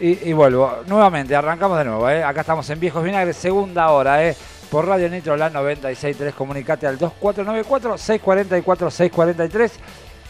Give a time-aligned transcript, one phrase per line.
[0.00, 0.78] Y, y vuelvo.
[0.86, 2.08] Nuevamente, arrancamos de nuevo.
[2.08, 2.24] ¿eh?
[2.24, 4.26] Acá estamos en Viejos Vinagres, segunda hora.
[4.26, 4.34] ¿eh?
[4.70, 6.32] Por Radio Nitro, la 96.3.
[6.32, 9.70] Comunicate al 2494-644-643.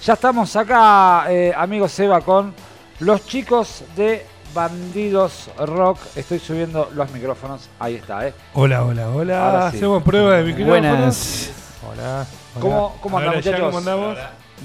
[0.02, 2.52] Ya estamos acá, eh, amigo Seba, con
[2.98, 6.00] los chicos de Bandidos Rock.
[6.16, 7.70] Estoy subiendo los micrófonos.
[7.78, 8.34] Ahí está, ¿eh?
[8.54, 9.68] Hola, hola, hola.
[9.70, 9.76] Sí.
[9.76, 10.70] Hacemos prueba de micrófonos.
[10.70, 11.52] Buenas.
[11.88, 12.26] Hola.
[12.58, 13.66] ¿Cómo, cómo ver, andamos, muchachos?
[13.66, 14.18] ¿Cómo andamos?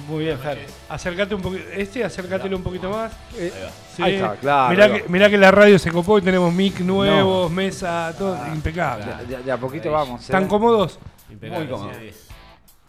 [0.07, 0.65] Muy bien, Fer.
[0.89, 1.63] Acércate un poquito.
[1.73, 3.11] Este, acércatelo un poquito más.
[3.37, 3.51] Eh,
[3.95, 4.03] Sí.
[4.03, 4.69] Ahí está, claro.
[4.71, 4.97] Mirá ahí va.
[4.97, 9.05] que, mirá que la radio se copó y tenemos mic nuevos, mesa, todo impecable.
[9.25, 10.19] De, de a poquito vamos.
[10.19, 10.23] ¿eh?
[10.25, 10.99] ¿Están cómodos?
[11.29, 11.91] Muy cómodo.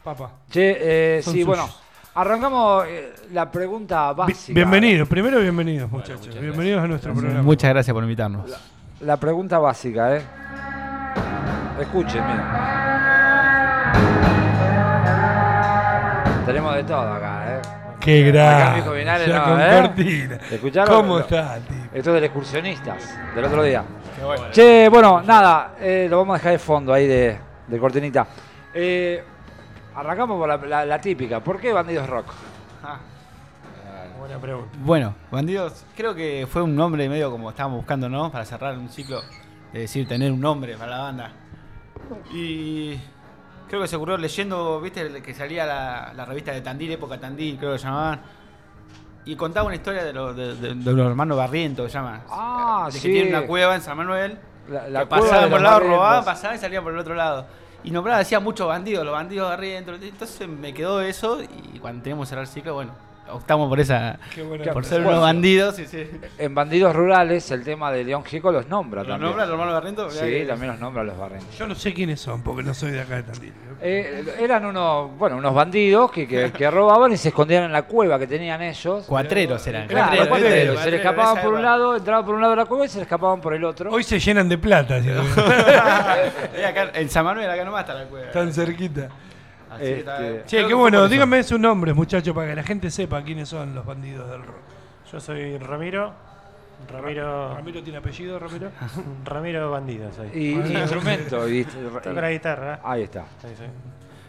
[0.03, 0.33] Papá.
[0.51, 0.77] Che,
[1.19, 1.47] eh, sí, suyos.
[1.47, 1.69] bueno,
[2.15, 4.53] arrancamos eh, la pregunta básica.
[4.55, 6.41] bienvenidos, primero bienvenidos, muchachos.
[6.41, 7.43] bienvenidos a nuestro programa.
[7.43, 8.51] Muchas gracias por invitarnos.
[9.01, 10.23] La pregunta básica, ¿eh?
[11.81, 13.16] Escuchen, miren.
[16.47, 17.63] Tenemos de todo acá, ¿eh?
[18.01, 19.27] Qué Acá grande.
[19.27, 19.83] Ya no, con ¿eh?
[19.83, 20.39] cortina.
[20.51, 20.97] ¿Escucharon?
[20.97, 21.77] ¿Cómo está, tío?
[21.93, 23.85] Esto es del excursionistas, del otro día.
[24.53, 28.27] Che, bueno, nada, eh, lo vamos a dejar de fondo ahí de, de cortinita.
[28.73, 29.25] Eh,
[29.95, 31.41] arrancamos por la, la- la típica.
[31.41, 32.27] ¿Por qué Bandidos Rock?
[34.19, 34.71] Buena pregunta.
[34.81, 38.31] Bueno, Bandidos, creo que fue un nombre medio como estábamos buscando, ¿no?
[38.31, 39.21] Para cerrar un ciclo,
[39.73, 41.31] de decir, tener un nombre para la banda.
[42.33, 42.99] Y
[43.69, 47.57] creo que se ocurrió leyendo, viste, que salía la, la revista de Tandil, época Tandil,
[47.59, 48.21] creo que se llamaban.
[49.25, 52.23] Y contaba una historia de los, de, de- de los hermanos Barrientos, se llama.
[52.31, 53.11] Ah, de que sí.
[53.13, 54.39] tienen una cueva en San Manuel.
[54.69, 55.99] La, la que pasaban por el lado, Barrientos.
[55.99, 57.47] robaban, pasaban y salían por el otro lado.
[57.85, 59.95] Y nombraba, decía muchos bandidos, los bandidos adentro.
[59.97, 62.93] Entonces me quedó eso y cuando teníamos que cerrar el ciclo, bueno,
[63.31, 64.19] optamos por esa,
[64.73, 65.79] por ser unos bandidos.
[65.79, 66.09] Y, sí.
[66.39, 69.29] En Bandidos Rurales, el tema de León Gieco los nombra ¿Los también.
[69.31, 70.13] nombra los hermanos Barrientos?
[70.15, 71.57] Mirá Sí, que- también los nombra los Barrientos.
[71.59, 73.53] Yo no sé quiénes son porque no soy de acá de Tandil.
[73.83, 77.83] Eh, eran unos, bueno, unos bandidos que, que, que robaban y se escondían en la
[77.83, 79.05] cueva que tenían ellos.
[79.07, 79.87] Cuatreros eran.
[79.87, 80.75] Claro, Cuatreros, cuatreros.
[80.77, 82.87] cuatreros, se le cuatreros, escapaban por un lado, entraban por un lado de la cueva
[82.87, 83.91] y se le escapaban por el otro.
[83.93, 85.11] Hoy se llenan de plata, ¿sí?
[86.67, 88.31] Acá, en San Manuel, acá nomás está la cueva.
[88.31, 89.09] tan cerquita.
[89.77, 92.63] Así que está- Este- Che, creo qué bueno, díganme sus nombres, muchachos, para que la
[92.63, 94.57] gente sepa quiénes son los bandidos del rock.
[95.13, 96.13] Yo soy Ramiro.
[96.93, 97.55] Ramiro.
[97.55, 98.71] Ramiro tiene apellido, Ramiro.
[99.25, 100.29] Ramiro Bandido soy.
[100.35, 101.49] Y, y instrumento.
[101.49, 102.81] y- Toco la guitarra.
[102.85, 103.25] ahí está.
[103.41, 103.65] Sí, sí.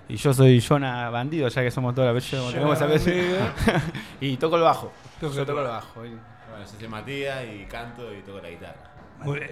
[0.09, 3.37] Y yo soy Jonah Bandido, ya que somos todos la apellido, como tenemos apellido.
[4.21, 4.91] y toco el bajo.
[5.19, 6.05] Toca yo toco el bajo.
[6.05, 8.75] y- Bueno, yo soy Matías y canto y toco la guitarra.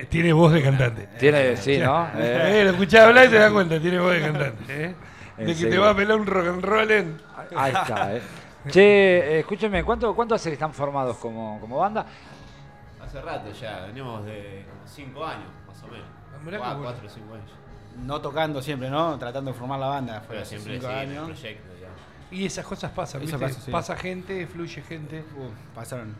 [0.10, 1.10] Tiene voz de cantante.
[1.20, 2.08] Tiene, sí, ¿no?
[2.16, 4.64] Eh, Eh, lo escuchás hablar y te das cuenta, tiene voz de cantante.
[4.86, 4.96] ¿eh?
[5.38, 7.22] De que te va a pelar un rock and roll en.
[7.56, 8.22] ahí está, eh.
[8.70, 12.06] Che, eh, escúcheme, ¿cuánto, ¿cuánto hace que están formados como, como banda?
[13.04, 16.08] Hace rato ya, venimos de como 5 años, más o menos.
[16.44, 16.98] Mirá qué 4 bueno.
[17.06, 17.52] o 5 años.
[18.06, 19.18] No tocando siempre, ¿no?
[19.20, 20.20] Tratando de formar la banda.
[20.22, 21.26] Fue Pero hace siempre cinco sí, el años.
[21.30, 22.36] proyecto ya.
[22.38, 23.38] Y esas cosas pasan, ¿viste?
[23.38, 23.72] pasa, sí.
[23.72, 25.24] Pasa gente, fluye gente.
[25.38, 26.16] Uh, pasaron.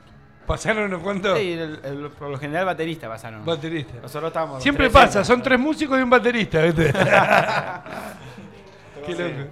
[0.46, 1.38] ¿Pasaron unos cuantos?
[1.38, 3.44] Sí, el- el- por lo general baterista pasaron.
[3.44, 4.04] Bateristas.
[4.04, 4.62] Nosotros estábamos.
[4.64, 5.26] Siempre pasa, siempre.
[5.26, 6.94] son tres músicos y un baterista, ¿viste?
[9.06, 9.50] Qué loco.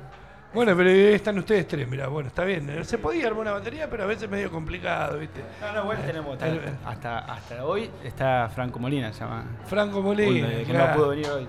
[0.53, 2.85] Bueno, pero están ustedes tres, mira, bueno, está bien.
[2.85, 5.41] Se podía armar una batería, pero a veces es medio complicado, ¿viste?
[5.59, 6.39] No, no, bueno, tenemos.
[6.43, 9.45] El- Hasta, hasta hoy está Franco Molina, se llama.
[9.65, 10.47] Franco Molina.
[10.47, 10.89] Uy, que claro.
[10.91, 11.47] no pudo venir hoy.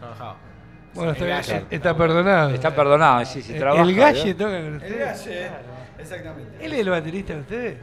[0.00, 0.36] Trabajaba.
[0.94, 1.66] Bueno, está, El bien, Galle.
[1.76, 2.50] está perdonado.
[2.50, 3.82] Está perdonado, sí, sí, El- trabaja.
[3.82, 4.34] El Galle ¿eh?
[4.34, 4.98] toca con ustedes.
[5.26, 5.50] Galle,
[5.98, 6.64] exactamente.
[6.64, 7.76] ¿Él es el baterista de ustedes?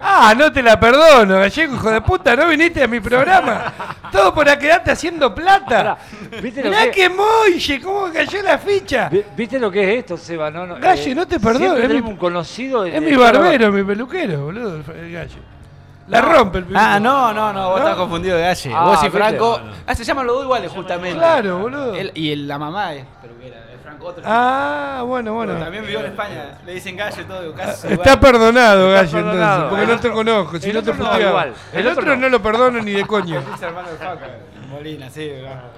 [0.00, 3.72] Ah, no te la perdono, gallego, hijo de puta, no viniste a mi programa.
[4.12, 5.96] Todo por quedarte haciendo plata.
[6.42, 9.08] ¿Viste lo, Mirá que, que moille, cómo cayó la ficha.
[9.08, 10.50] vi- ¿Viste lo que es esto, Seba?
[10.50, 12.84] No, no, Galle, no te perdono, siempre es mi- un conocido.
[12.84, 15.38] Es mi barbero, mi peluquero, boludo, el Galle.
[16.08, 16.86] La rompe el peluquero.
[16.92, 17.86] Ah, no, no, no, vos ¿No?
[17.86, 18.72] estás confundido de Galle.
[18.74, 19.18] Ah, vos y viste.
[19.18, 19.60] Franco.
[19.86, 21.16] Ah, se llaman los dos iguales, justamente.
[21.18, 21.94] Claro, boludo.
[21.94, 23.06] Él- y el- la mamá es
[24.04, 24.22] otro.
[24.26, 25.54] Ah, bueno, Pero bueno.
[25.64, 26.58] También vivió en España.
[26.64, 28.20] Le dicen Galle todo, casi Está igual.
[28.20, 29.22] perdonado, perdonado.
[29.22, 31.54] entonces, porque no te conozco, si El no te otro no, igual.
[31.72, 32.20] El, El otro, otro no.
[32.22, 32.28] no.
[32.28, 33.40] lo perdono ni de coño.
[33.54, 34.24] Es hermano de Franco.
[34.70, 35.30] Molina, sí.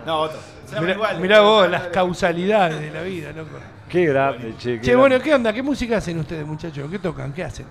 [0.06, 0.38] No, otro.
[0.80, 1.20] Mirá, iguales.
[1.20, 3.58] mirá vos, las causalidades de la vida, loco.
[3.88, 4.76] Qué grande, che.
[4.78, 5.20] qué Che, bueno.
[5.20, 5.52] ¿qué onda?
[5.52, 6.90] ¿Qué música hacen ustedes, muchachos?
[6.90, 7.32] ¿Qué tocan?
[7.32, 7.66] ¿Qué hacen?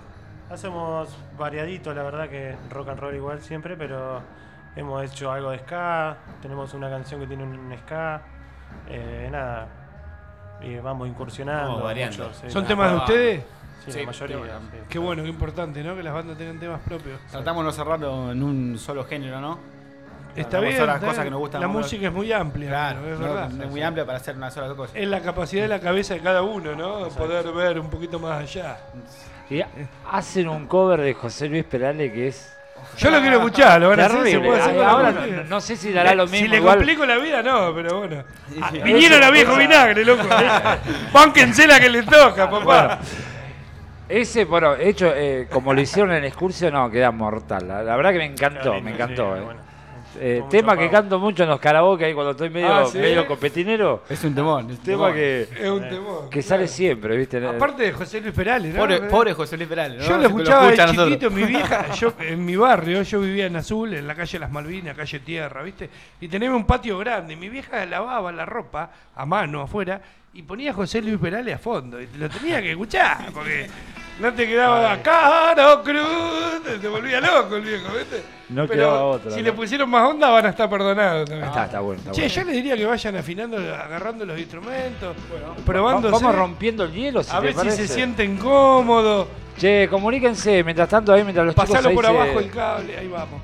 [0.50, 4.22] Hacemos variadito, la verdad que rock and roll igual siempre, pero
[4.76, 6.16] hemos hecho algo de ska.
[6.40, 8.22] Tenemos una canción que tiene un ska.
[8.88, 9.66] Eh, nada.
[10.62, 11.68] Y vamos incursionando.
[11.68, 12.24] Vamos variando.
[12.28, 13.44] mucho, sí, ¿Son la- temas de ustedes?
[13.84, 14.36] Sí, Sí, la mayoría.
[14.36, 14.50] temas.
[14.72, 14.78] sí.
[14.88, 15.94] Qué bueno, qué importante, ¿no?
[15.94, 17.20] Que las bandas tengan temas propios.
[17.30, 19.58] Tratamos de no cerrarlo en un solo género, ¿no?
[20.34, 21.24] Está las está cosas bien.
[21.24, 23.50] que nos gustan La música es muy amplia, Claro, es no, verdad.
[23.62, 24.98] es muy amplia para hacer una sola cosa.
[24.98, 27.08] Es la capacidad de la cabeza de cada uno, ¿no?
[27.08, 28.76] Poder ver un poquito más allá.
[29.48, 29.62] Y
[30.10, 32.55] hacen un cover de José Luis Perale que es.
[32.98, 34.48] Yo lo quiero escuchar, lo van a hacer, se terrible.
[34.48, 36.38] puede hacer Ay, con la Ahora no, no sé si dará lo mismo.
[36.38, 36.76] Si le igual.
[36.76, 38.24] complico la vida, no, pero bueno.
[38.62, 40.22] Ah, vinieron a viejo vinagre, loco.
[41.12, 42.98] Bánquense la que le toca, papá.
[44.08, 47.66] Ese, bueno, hecho, eh, como lo hicieron en Excursio, no, queda mortal.
[47.68, 49.36] La, la verdad que me encantó, lindo, me sí, encantó.
[49.36, 49.40] eh.
[49.40, 49.60] bueno.
[50.20, 50.90] Eh, tema que pago.
[50.92, 52.98] canto mucho en los karaoke ahí cuando estoy medio, Ah, ¿sí?
[52.98, 54.02] medio competinero.
[54.08, 54.70] Es un temón.
[54.70, 55.14] es un Tema temón.
[55.14, 56.30] que, Es un temor.
[56.30, 57.46] que sale siempre, ¿viste?
[57.46, 58.80] Aparte de José Luis Perales, ¿no?
[58.80, 59.98] Pobre, pobre José Luis Perales.
[60.02, 60.08] ¿no?
[60.08, 61.08] Yo lo escuchaba de escucha a nosotros.
[61.08, 64.50] chiquito, mi vieja, yo, en mi barrio, yo vivía en Azul, en la calle Las
[64.50, 65.88] Malvinas, calle Tierra, ¿viste?
[66.20, 70.00] Y teníamos un patio grande, y mi vieja lavaba la ropa a mano afuera
[70.34, 73.66] y ponía a José Luis Perales a fondo, y lo tenía que escuchar, porque
[74.18, 78.22] no te quedaba caro cruz, te volvía loco el viejo, ¿viste?
[78.48, 79.42] No Pero quedaba otra, si ¿no?
[79.44, 81.48] le pusieron más onda van a estar perdonados también.
[81.48, 82.34] Está, está bueno, está Che, bueno.
[82.34, 86.12] yo les diría que vayan afinando, agarrando los instrumentos, Va- probándose.
[86.12, 89.26] Vamos rompiendo el hielo, si a ver si se sienten cómodos.
[89.58, 92.98] Che, comuníquense, mientras tanto ahí, mientras los chicos Pasalo ahí por se- abajo el cable,
[92.98, 93.40] ahí vamos.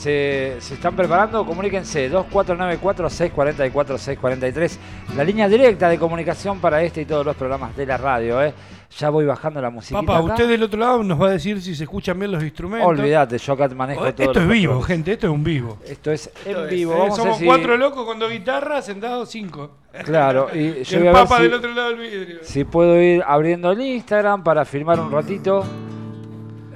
[0.00, 4.78] Se, se están preparando, comuníquense 2494-644-643,
[5.16, 8.42] la línea directa de comunicación para este y todos los programas de la radio.
[8.42, 8.54] ¿eh?
[8.98, 10.00] Ya voy bajando la musiquita.
[10.00, 10.32] Papá, acá.
[10.32, 12.88] usted del otro lado nos va a decir si se escuchan bien los instrumentos.
[12.88, 14.26] Olvídate, yo acá manejo todo.
[14.26, 15.78] Esto es vivo, gente, esto es un vivo.
[15.86, 16.94] Esto es en Esto vivo.
[16.94, 19.70] Eh, Vamos somos cuatro locos con dos guitarras, sentados cinco.
[20.04, 22.38] Claro, y Y yo el voy a ver papa si, del otro lado del vidrio.
[22.42, 25.62] si puedo ir abriendo el Instagram para filmar un ratito.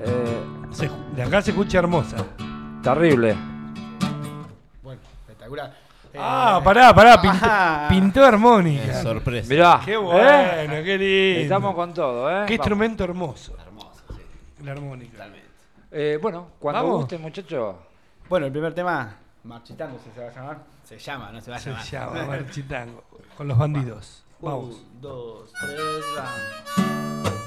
[0.05, 2.17] Eh, Se- de acá se escucha hermosa.
[2.85, 3.37] Terrible.
[4.83, 5.75] Bueno, espectacular.
[6.13, 7.89] Eh, Ah, pará, pará, pint- Ajá.
[7.89, 8.85] pintó armónica.
[8.85, 9.49] Es sorpresa.
[9.49, 9.81] Mirá.
[9.85, 9.97] Qué ¿eh?
[9.97, 11.41] bueno, qué lindo.
[11.43, 12.33] Estamos con todo, ¿eh?
[12.33, 12.51] Qué Vamos.
[12.53, 14.65] instrumento hermoso, Hermoso, sí.
[14.65, 15.13] la armónica.
[15.13, 15.49] Totalmente.
[15.91, 16.97] Eh, bueno, cuando Vamos.
[16.99, 17.75] guste, muchachos.
[18.29, 20.59] Bueno, el primer tema, Marchitando se va a llamar.
[20.85, 21.85] Se llama, no se va a Se llamar.
[22.15, 23.05] llama Marchitango,
[23.37, 24.25] con los bandidos.
[24.41, 24.77] Vamos.
[24.77, 27.44] Un, dos, tres, va.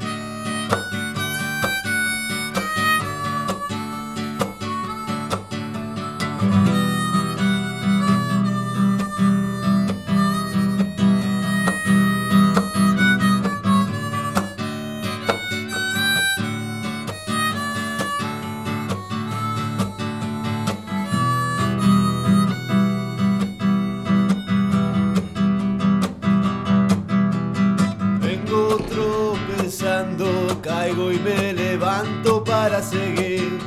[30.62, 33.60] Caigo y me levanto para seguir.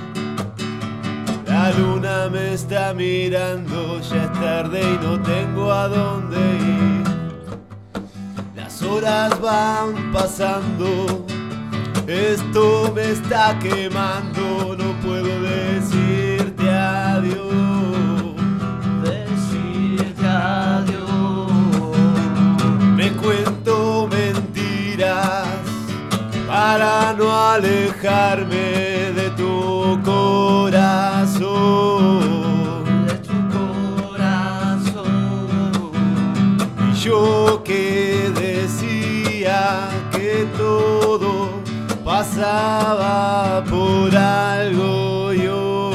[1.47, 7.05] La luna me está mirando, ya es tarde y no tengo a dónde ir.
[8.55, 11.27] Las horas van pasando,
[12.07, 14.77] esto me está quemando,
[26.61, 31.41] para no alejarme de tu corazón.
[33.09, 35.07] De tu corazón.
[36.87, 41.31] Y yo que decía que todo
[42.05, 45.93] pasaba por algo yo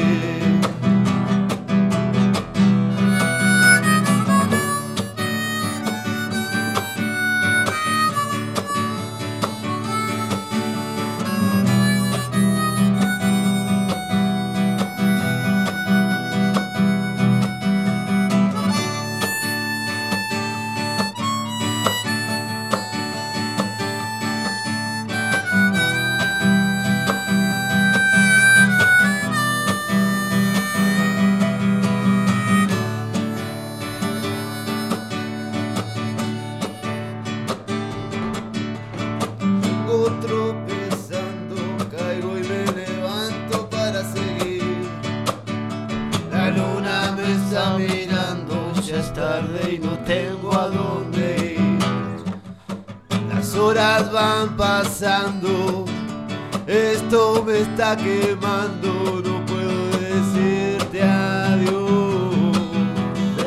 [57.78, 62.58] Está quemando, no puedo decirte adiós.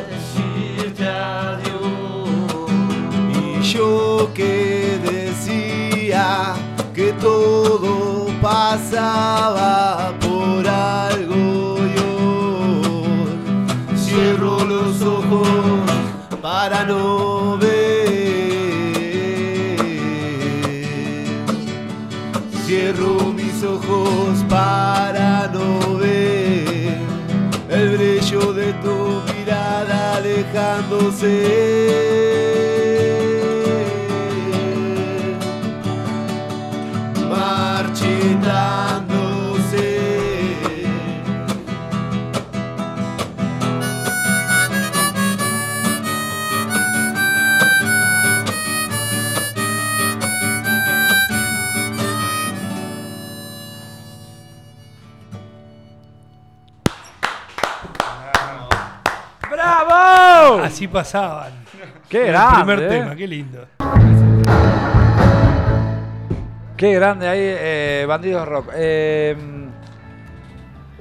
[0.08, 2.30] Decirte adiós.
[3.44, 6.54] Y yo que decía
[6.94, 13.26] que todo pasaba por algo yo
[13.94, 15.46] cierro los ojos
[16.40, 17.21] para no
[31.02, 31.71] alejándose.
[60.92, 61.52] Pasaban.
[62.08, 62.56] ¡Qué el grande!
[62.56, 62.88] primer eh.
[62.88, 63.66] tema, qué lindo.
[66.76, 68.70] Qué grande ahí, eh, Bandidos Rock.
[68.74, 69.36] Eh,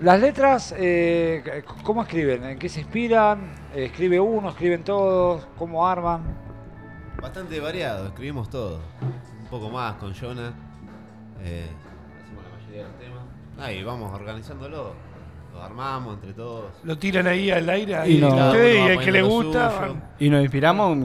[0.01, 2.43] las letras, eh, ¿cómo escriben?
[2.43, 3.53] ¿En qué se inspiran?
[3.75, 4.49] ¿Escribe uno?
[4.49, 5.47] ¿Escriben todos?
[5.57, 6.23] ¿Cómo arman?
[7.21, 8.79] Bastante variado, escribimos todo.
[9.01, 10.53] Un poco más con Jonah.
[11.41, 11.67] Eh,
[12.19, 13.23] hacemos la mayoría de los temas.
[13.59, 15.10] Ahí vamos organizándolo.
[15.53, 16.65] Lo armamos entre todos.
[16.83, 19.67] Lo tiran ahí al aire Y no- al que le gusta.
[19.69, 20.97] van- Y nos inspiramos,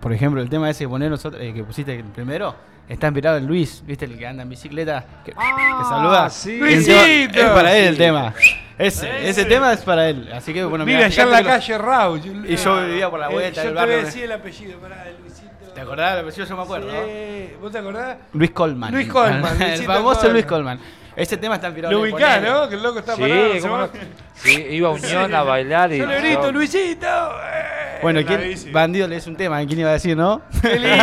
[0.00, 2.54] por ejemplo, el tema ese que poner nosotros, eh, que pusiste el primero,
[2.88, 4.04] está inspirado en Luis, ¿viste?
[4.04, 6.30] El que anda en bicicleta, que, que saluda.
[6.30, 6.52] sí.
[6.54, 7.40] El ¡Luisito!
[7.40, 8.32] Es para él el tema.
[8.78, 10.30] Ese, ese tema es para él.
[10.32, 12.16] Así que, bueno, Vive mirá, allá en la lo- calle Rau.
[12.16, 14.04] Y yo vivía por la Eh, vuelta Yo del te voy a barrio.
[14.06, 15.48] decir el apellido, pará, de Luisito.
[15.74, 16.46] ¿Te acordás del apellido?
[16.46, 16.86] Yo me acuerdo.
[16.86, 16.92] ¿no?
[16.92, 17.50] Sí.
[17.60, 18.16] ¿Vos te acordás?
[18.34, 18.92] Luis Colman.
[18.94, 20.28] Luis Colman, el famoso.
[20.30, 20.78] Luis Colman.
[21.18, 22.40] Ese tema está inspirado Lo ubicás.
[22.42, 22.68] ¿no?
[22.68, 23.90] Que el loco está Sí, parado.
[24.34, 25.98] Sí, iba a Unión a bailar y...
[25.98, 27.06] Yo le grito, yo- Luisito.
[27.06, 27.98] eh.
[28.02, 28.54] Bueno, ¿quién?
[28.72, 30.40] Bandido le es un tema, ¿quién iba a decir, no?
[30.62, 30.96] Qué lindo,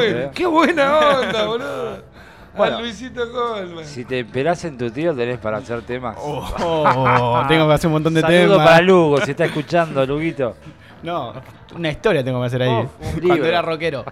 [0.00, 0.30] Qué eh.
[0.34, 2.02] qué buena onda, boludo.
[2.56, 2.80] Bueno.
[2.82, 3.84] Luisito Colman.
[3.84, 6.16] Si te esperás en tu tío tenés para hacer temas.
[6.20, 8.64] Oh, tengo que hacer un montón de Saludo temas.
[8.68, 10.56] para Lugo, si está escuchando, Luguito.
[11.02, 11.32] No,
[11.74, 12.68] una historia tengo que hacer ahí.
[12.70, 13.44] Oh, un cuando libro.
[13.48, 14.04] era rockero.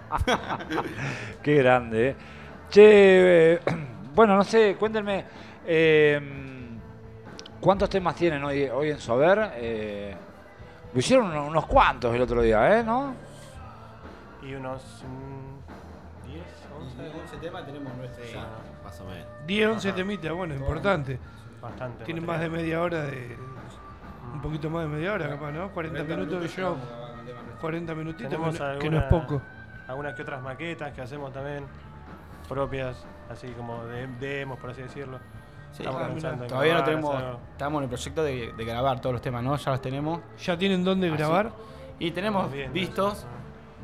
[1.41, 2.15] Qué grande, ¿eh?
[2.69, 3.59] Che, eh,
[4.15, 5.25] bueno, no sé, cuéntenme,
[5.65, 6.21] eh,
[7.59, 9.51] ¿cuántos temas tienen hoy, hoy en su haber?
[9.55, 10.15] Eh,
[10.93, 12.83] lo hicieron unos, unos cuantos el otro día, ¿eh?
[12.83, 13.15] ¿No?
[14.43, 16.43] Y unos mm, 10,
[16.79, 18.35] 11, ese tema tenemos nuestro Sí,
[18.83, 19.27] más o menos.
[19.47, 21.19] 10, 11 temitas, bueno, importante.
[21.61, 22.03] bastante.
[22.03, 23.37] Tienen más de media hora de.
[24.33, 25.69] Un poquito más de media hora, capaz, ¿no?
[25.71, 26.75] 40 minutos de show.
[27.61, 29.41] 40 minutitos, que Tenemos no, que no es alguna- poco.
[29.87, 31.65] Algunas que otras maquetas que hacemos también,
[32.49, 35.19] propias, así como de demos, por así decirlo.
[35.71, 37.15] Sí, Estamos pensando en Todavía no tenemos.
[37.15, 37.35] hacer.
[37.51, 39.55] Estamos en el proyecto de, de grabar todos los temas, ¿no?
[39.55, 40.19] Ya los tenemos.
[40.43, 41.17] ¿Ya tienen dónde Así.
[41.17, 41.51] grabar?
[41.99, 43.19] Y tenemos vistos.
[43.19, 43.27] eso.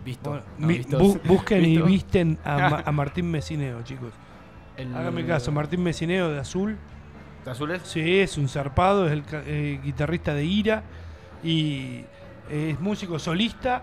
[0.06, 0.32] Vistos.
[0.34, 1.02] Bueno, no, mi- vistos.
[1.02, 1.88] bu- busquen y Vistos.
[1.88, 4.14] visten a, Ma- a Martín Mesineo, chicos.
[4.78, 6.78] El- Háganme caso, Martín Mesineo de Azul.
[7.44, 7.82] ¿De azules?
[7.84, 10.84] Sí, es un zarpado, es el ca- eh, guitarrista de Ira
[11.44, 12.06] y
[12.50, 13.82] es músico solista.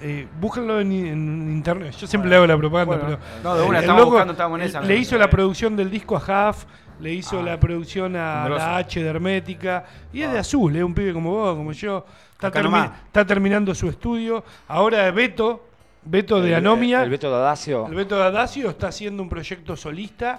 [0.00, 1.94] Eh, búsquenlo en, en internet.
[1.98, 3.42] Yo siempre le hago la propaganda, Bueno, pero.
[3.42, 4.80] no, de una, el estamos loco buscando, estamos en esa.
[4.80, 6.64] Le hizo la producción del disco a Half,
[7.00, 9.84] le hizo Ah, la producción a la H de Hermética.
[10.12, 12.04] Y es de Azul, es un pibe como vos, como yo.
[12.32, 14.44] Está, termi- está terminando su estudio.
[14.68, 15.66] Ahora Beto,
[16.04, 17.02] Beto de Anomia.
[17.02, 17.86] El Beto Dadacio.
[17.88, 20.38] El Beto Dadacio está haciendo un proyecto solista,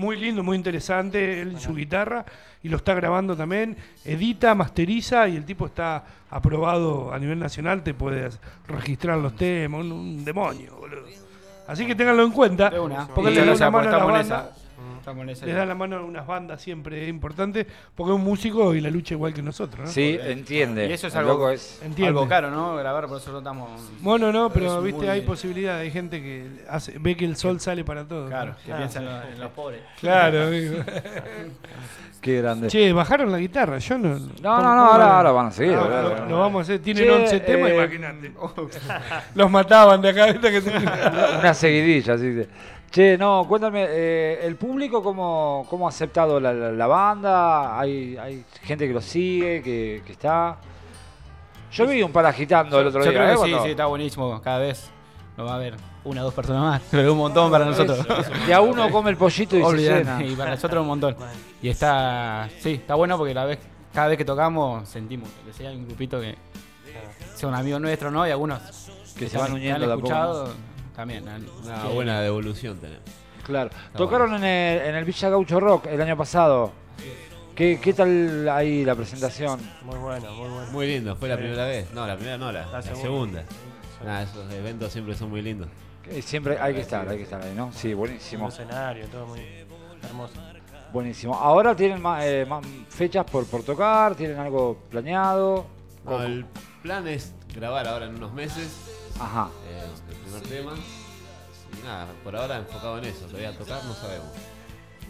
[0.00, 2.24] muy lindo, muy interesante, él y su guitarra,
[2.62, 7.82] y lo está grabando también, edita, masteriza, y el tipo está aprobado a nivel nacional,
[7.82, 11.06] te puedes registrar los temas, un, un demonio, boludo.
[11.68, 13.06] Así que ténganlo en cuenta, De una.
[13.08, 14.50] porque le da una lo mano a la banda,
[15.24, 18.80] les da la mano a unas bandas siempre es importante, porque es un músico y
[18.80, 19.92] la lucha igual que nosotros, ¿no?
[19.92, 20.86] Sí, entiende.
[20.88, 22.08] Y eso es algo- es- Entiende.
[22.08, 22.76] Algo caro, ¿no?
[22.76, 23.80] Grabar, por eso no estamos.
[24.00, 27.60] Bueno, no, pero viste, muy- hay posibilidad, hay gente que hace- ve que el sol
[27.60, 28.28] sale para todos.
[28.30, 29.08] Claro, que Ah, piensan sí.
[29.08, 29.80] en los- en los pobres.
[30.00, 30.84] Claro, amigo.
[32.20, 32.68] Qué grande.
[32.68, 34.08] Che, bajaron la guitarra, yo no.
[34.10, 35.74] No, no, no, ahora, ahora van a seguir.
[35.74, 36.16] Ah, boludo.
[36.16, 38.32] lo, lo vamos a hacer, tienen Che, 11 temas, eh, imagínate.
[39.34, 40.34] Los mataban de acá.
[40.38, 40.58] Que
[41.40, 42.48] Una seguidilla, así que.
[42.90, 47.78] Che, no, cuéntame, eh, ¿el público cómo, cómo ha aceptado la, la- la banda?
[47.78, 50.56] ¿Hay, ¿Hay gente que lo sigue, que, que está?
[51.70, 53.20] Yo vi un par agitando el otro Yo día.
[53.20, 53.48] creo ¿eh?
[53.48, 54.40] que sí, sí, está buenísimo.
[54.42, 54.90] Cada vez
[55.36, 56.82] lo va a haber una o dos personas más.
[56.90, 58.04] Pero un montón para nosotros.
[58.48, 60.20] De a uno come el pollito y se llena.
[60.24, 61.16] y para nosotros un montón.
[61.62, 63.60] Y está, sí, está bueno porque la vez,
[63.94, 66.34] cada vez que tocamos sentimos que sea un grupito que
[67.36, 68.26] son amigos nuestros, ¿no?
[68.26, 68.60] Y algunos
[69.16, 70.48] Que se van uniendo escuchado
[71.00, 71.24] también.
[71.64, 73.04] Una que- buena devolución tenemos.
[73.44, 73.70] Claro.
[73.96, 76.72] Tocaron en el, en el Villa Gaucho Rock el año pasado.
[77.54, 79.60] ¿Qué, ¿Qué tal ahí la presentación?
[79.82, 80.70] Muy bueno, muy bueno.
[80.72, 81.40] Muy lindo, fue la Sí.
[81.42, 81.90] primera vez.
[81.92, 83.02] No, la primera no, la, La la segunda.
[83.02, 83.44] segunda.
[84.04, 85.68] Nada, esos eventos siempre son muy lindos.
[86.22, 87.72] Siempre hay que estar, hay que estar ahí, ¿no?
[87.72, 88.48] Sí, El buenísimo.
[88.48, 89.40] escenario, todo muy
[90.02, 90.34] hermoso.
[90.92, 91.34] Buenísimo.
[91.34, 95.66] Ahora tienen más, eh, más fechas por, por tocar, tienen algo planeado.
[96.04, 96.44] No, el
[96.82, 98.68] plan es grabar ahora en unos meses
[99.20, 99.48] Ajá.
[99.68, 100.72] eh, el primer tema.
[101.78, 103.26] Y nada, por ahora enfocado en eso.
[103.26, 104.28] Todavía tocar no sabemos.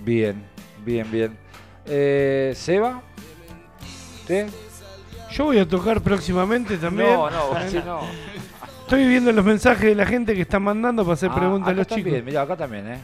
[0.05, 0.43] Bien,
[0.85, 1.39] bien, bien.
[1.87, 3.03] Eh, Seba,
[4.21, 4.49] ¿usted?
[5.31, 7.13] Yo voy a tocar próximamente también.
[7.15, 8.01] No, no, sí, no.
[8.83, 11.73] Estoy viendo los mensajes de la gente que están mandando para hacer Ah, preguntas a
[11.73, 12.13] los chicos.
[12.25, 12.99] Mira, acá también, ¿eh?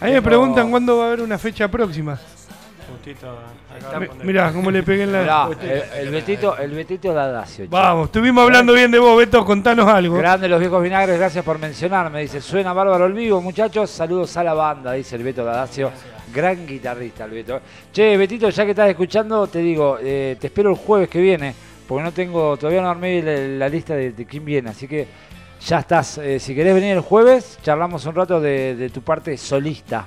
[0.00, 2.18] A mí me preguntan cuándo va a haber una fecha próxima.
[2.98, 3.38] Justito.
[4.24, 5.20] Mirá, cómo le pegué en la.
[5.20, 5.48] Mirá,
[5.96, 7.64] el, el Betito, el Betito Ladacio.
[7.64, 7.70] che.
[7.70, 10.16] Vamos, estuvimos hablando bien de vos, Beto, contanos algo.
[10.16, 12.20] Grande los viejos vinagres, gracias por mencionarme.
[12.22, 13.90] Dice, suena bárbaro el vivo, muchachos.
[13.90, 15.90] Saludos a la banda, dice el Beto Ladacio.
[16.34, 17.60] Gran guitarrista el Beto.
[17.92, 21.54] Che, Betito, ya que estás escuchando, te digo, eh, te espero el jueves que viene,
[21.86, 25.06] porque no tengo, todavía no armé la, la lista de, de quién viene, así que
[25.66, 26.18] ya estás.
[26.18, 30.06] Eh, si querés venir el jueves, charlamos un rato de, de tu parte solista.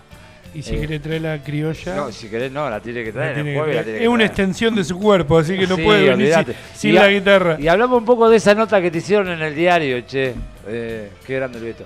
[0.53, 1.95] Y si Eh, quiere traer la criolla.
[1.95, 3.33] No, si querés no, la tiene que la traer.
[3.35, 3.85] tiene el que jueves la traer.
[3.85, 4.29] tiene que es una traer.
[4.31, 6.33] extensión de su cuerpo, así que no Sí, puede venir
[6.73, 7.57] sin, la guitarra.
[7.59, 10.33] Y hablamos un poco de esa nota que te hicieron en el diario, che.
[10.67, 11.85] Eh, qué grande el Beto.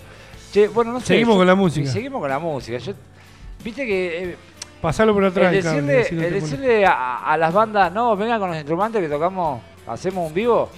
[0.51, 1.07] Che, bueno, no sé.
[1.07, 1.89] Seguimos yo- con la música.
[1.91, 2.77] Seguimos con la música.
[2.79, 2.93] Yo,
[3.63, 4.35] Viste que eh,
[4.81, 5.51] Pasalo por atrás.
[5.53, 9.61] el decirle, el decirle a, a las bandas, no, vengan con los instrumentos que tocamos,
[9.87, 10.69] hacemos un vivo,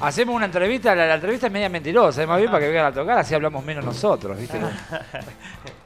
[0.00, 2.86] hacemos una entrevista, la, la entrevista es media mentirosa, es más bien para que vengan
[2.86, 4.56] a tocar, así hablamos menos nosotros, ¿viste?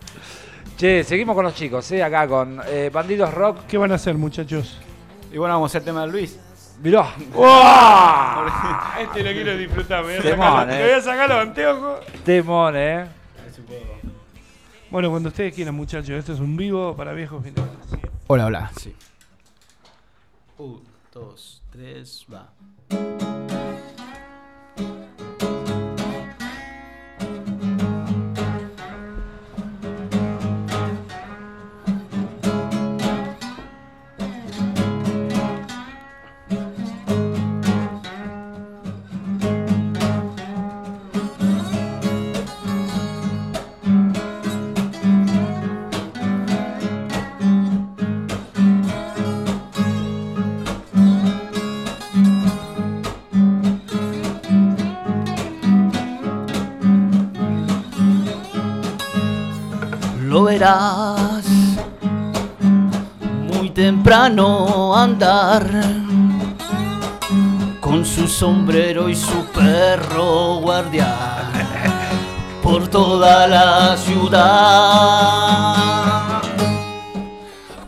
[0.79, 2.03] che, seguimos con los chicos, ¿eh?
[2.03, 3.67] acá con eh, Bandidos Rock.
[3.67, 4.79] ¿Qué van a hacer, muchachos?
[5.33, 6.39] Y bueno, vamos a hacer el tema de Luis.
[6.83, 7.13] Mirá.
[9.01, 10.05] Este lo quiero disfrutar.
[10.05, 10.79] Me voy a Temón, sacar, los- eh.
[10.79, 12.01] me voy a sacar los anteojos.
[12.25, 13.07] Temón, ¿eh?
[14.91, 17.71] Bueno, cuando ustedes quieran, muchachos, esto es un vivo para viejos finales.
[18.27, 18.71] Hola, hola.
[18.81, 18.95] Sí.
[20.59, 20.83] Un,
[21.13, 22.49] dos, tres, va.
[64.09, 65.69] Temprano andar
[67.79, 71.53] con su sombrero y su perro guardián
[72.63, 75.75] por toda la ciudad.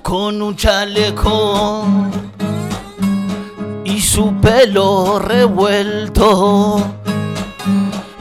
[0.03, 1.87] Con un chaleco
[3.85, 6.83] y su pelo revuelto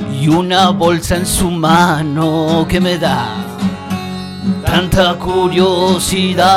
[0.09, 3.38] y una bolsa en su mano que me da
[4.69, 6.47] tanta curiosidad.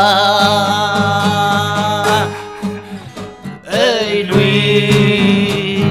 [3.64, 5.85] Hey Luis,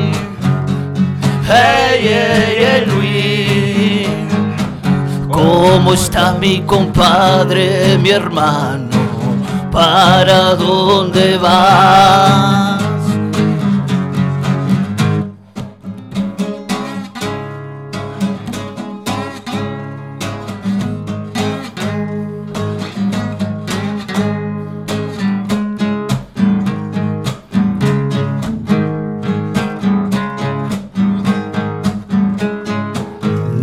[1.48, 4.08] hey, hey, hey Luis,
[5.32, 8.90] ¿cómo está mi compadre, mi hermano?
[9.72, 12.81] ¿Para dónde vas?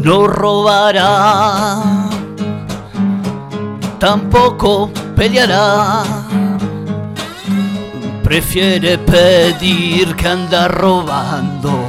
[0.08, 2.08] No robará,
[3.98, 6.02] tampoco peleará.
[8.22, 11.86] Prefiere pedir que anda robando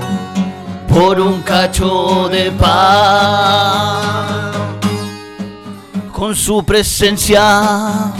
[0.90, 4.02] por un cacho de pan.
[6.12, 8.12] Con su presencia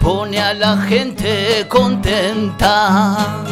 [0.00, 3.44] pone a la gente contenta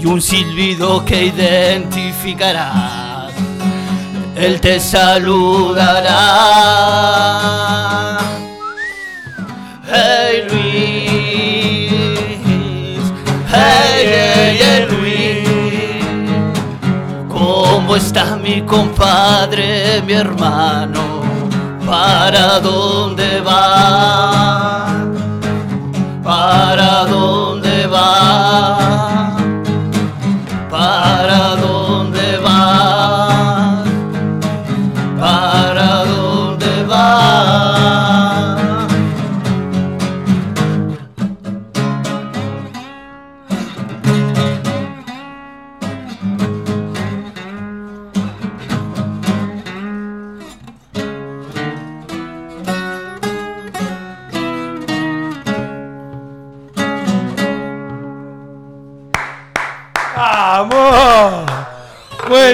[0.00, 3.01] y un silbido que identificarás.
[4.34, 6.18] Él te saludará.
[9.86, 11.90] Hey Luis,
[13.52, 15.46] hey, hey, hey Luis,
[17.28, 21.22] ¿cómo está mi compadre, mi hermano?
[21.84, 24.86] ¿Para dónde va?
[26.24, 29.11] ¿Para dónde va?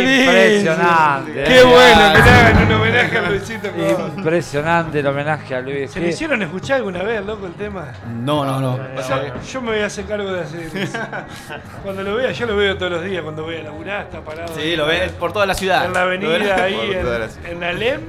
[0.03, 1.45] Impresionante.
[1.45, 3.69] Qué bueno que le hagan un homenaje a Luisito.
[4.17, 5.91] Impresionante el homenaje a Luis.
[5.91, 7.93] ¿Se Qué- lo hicieron escuchar alguna vez, loco, el tema?
[8.23, 8.77] No, no, no.
[8.77, 10.99] Yo, yo me voy a hacer cargo de hacer eso.
[11.83, 13.23] Cuando lo vea, yo lo veo todos los días.
[13.23, 14.55] Cuando voy a laburar, está parado.
[14.55, 15.85] Sí, lo ves por toda la ciudad.
[15.87, 18.01] En la avenida ahí, la en, en Alem,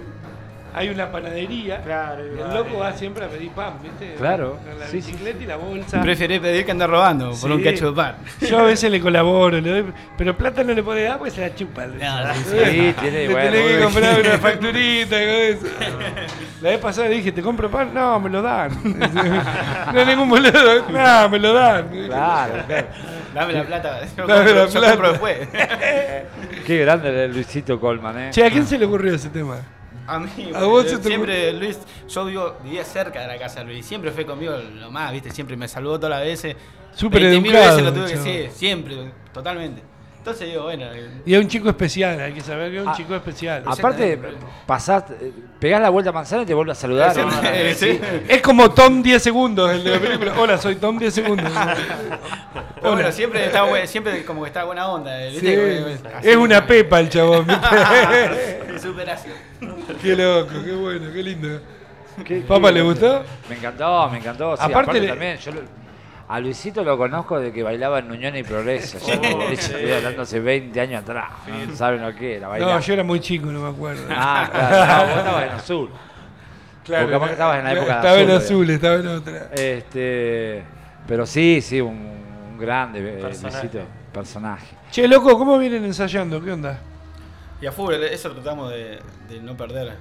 [0.73, 1.82] hay una panadería.
[1.82, 4.15] Claro, El loco va siempre a pedir pan, ¿viste?
[4.17, 6.01] Claro, Con la sí, sí, bicicleta y la bolsa.
[6.01, 7.63] Preferí pedir que andar robando por un Sí.
[7.63, 8.15] cacho de pan.
[8.41, 9.86] Yo a veces le colaboro, le doy,
[10.17, 11.86] pero plata no le puede dar porque se la chupa.
[12.01, 15.67] Ah, sí, Sí, tiene, Le bueno, tenés que comprar una facturita y con eso.
[16.62, 17.93] La vez pasada le dije, ¿te compro pan?
[17.93, 18.71] No, me lo dan.
[19.93, 20.89] No hay ningún boludo.
[20.89, 21.88] No, me lo dan.
[22.08, 22.88] Claro, claro.
[23.34, 23.99] Dame la plata.
[24.17, 24.89] Yo Dame compro- la yo plata.
[24.91, 25.38] compro después.
[26.65, 28.29] Qué grande el Luisito Colman, ¿eh?
[28.32, 29.58] Che, ¿a quién se le ocurrió ese tema?
[30.09, 33.85] A mí, ¿A vos siempre Luis, yo vivo, vivía cerca de la casa de Luis,
[33.85, 36.55] siempre fue conmigo lo más, viste, siempre me saludó todas las veces.
[36.95, 39.83] Súper 20.000 educado, veces lo tuve que decir, siempre, totalmente.
[40.19, 42.89] Entonces digo, bueno, eh, Y es un chico especial, hay que saber que es un
[42.89, 43.63] Ah, chico especial.
[43.65, 44.19] Aparte,
[44.65, 47.15] pasás, eh, pegás la vuelta a manzana y te vuelve a saludar.
[47.15, 47.29] ¿no?
[47.43, 47.99] eh, sí.
[48.27, 50.34] Es como Tom 10 segundos, el de la película.
[50.38, 51.49] Hola, soy Tom 10 segundos.
[52.75, 56.99] Pero bueno, siempre está siempre como que está buena onda, eh, Sí, es una pepa
[56.99, 57.47] el chabón.
[59.10, 59.36] ácido.
[60.01, 61.62] qué loco, qué bueno, qué lindo.
[62.25, 63.23] ¿Qué- ¿Papá qué- le gustó?
[63.49, 64.55] Me encantó, me encantó.
[64.58, 65.62] Sí, Aparte aparte, le- también, yo lo-
[66.29, 68.99] a Luisito lo conozco de que bailaba en Nuñón y Progreso.
[68.99, 69.15] Ya
[69.51, 71.31] estoy hablando hace 20 años atrás.
[71.67, 72.69] No saben lo que era bailar.
[72.69, 74.03] No, yo era muy chico, no me acuerdo.
[74.11, 75.89] Ah, claro, no, vos estabas en azul.
[76.85, 79.49] Porque capaz que estabas en la época de Estaba en azul, estaba en otra.
[79.53, 80.63] Este,
[81.07, 81.95] pero sí, sí, un,
[82.51, 83.57] un grande eh, Personaje.
[83.63, 84.75] Luisito, personaje.
[84.91, 86.39] Che, loco, ¿cómo vienen ensayando?
[86.43, 86.79] ¿Qué onda?
[87.59, 89.95] Y a fútbol, eso tratamos de, de no perder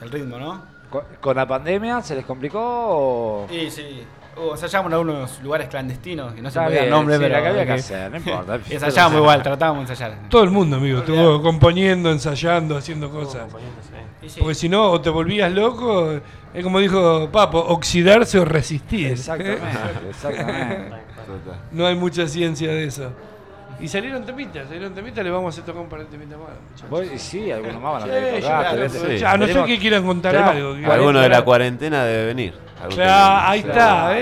[0.00, 0.64] el ritmo, ¿no?
[0.90, 3.46] ¿Con, con la pandemia se les complicó o...?
[3.48, 4.02] Sí, sí.
[4.34, 7.34] Uh, ensayamos en algunos lugares clandestinos, que no se Está podía bien, nombre, sí, pero.
[7.34, 8.58] la que había que hacer, no importa.
[8.70, 10.18] Ensayábamos igual, tratábamos de ensayar.
[10.30, 13.42] Todo el mundo, amigo, estuvo componiendo, ensayando, haciendo cosas.
[14.22, 14.40] Y sí.
[14.40, 16.18] Porque si no, o te volvías loco,
[16.54, 19.08] es como dijo Papo, oxidarse o resistir.
[19.12, 19.62] Exactamente,
[20.08, 20.96] exactamente.
[21.70, 23.12] No hay mucha ciencia de eso.
[23.80, 26.50] Y salieron temitas, salieron temitas, le vamos a hacer tocar un par de temitas más,
[26.88, 27.20] muchachos.
[27.22, 28.58] Sí, algunos más van a tocar, ya,
[29.32, 30.74] a no ser tenemos- que quieran contar algo.
[30.90, 32.54] Alguno de la cuarentena debe venir.
[32.90, 34.14] Claro, ahí está,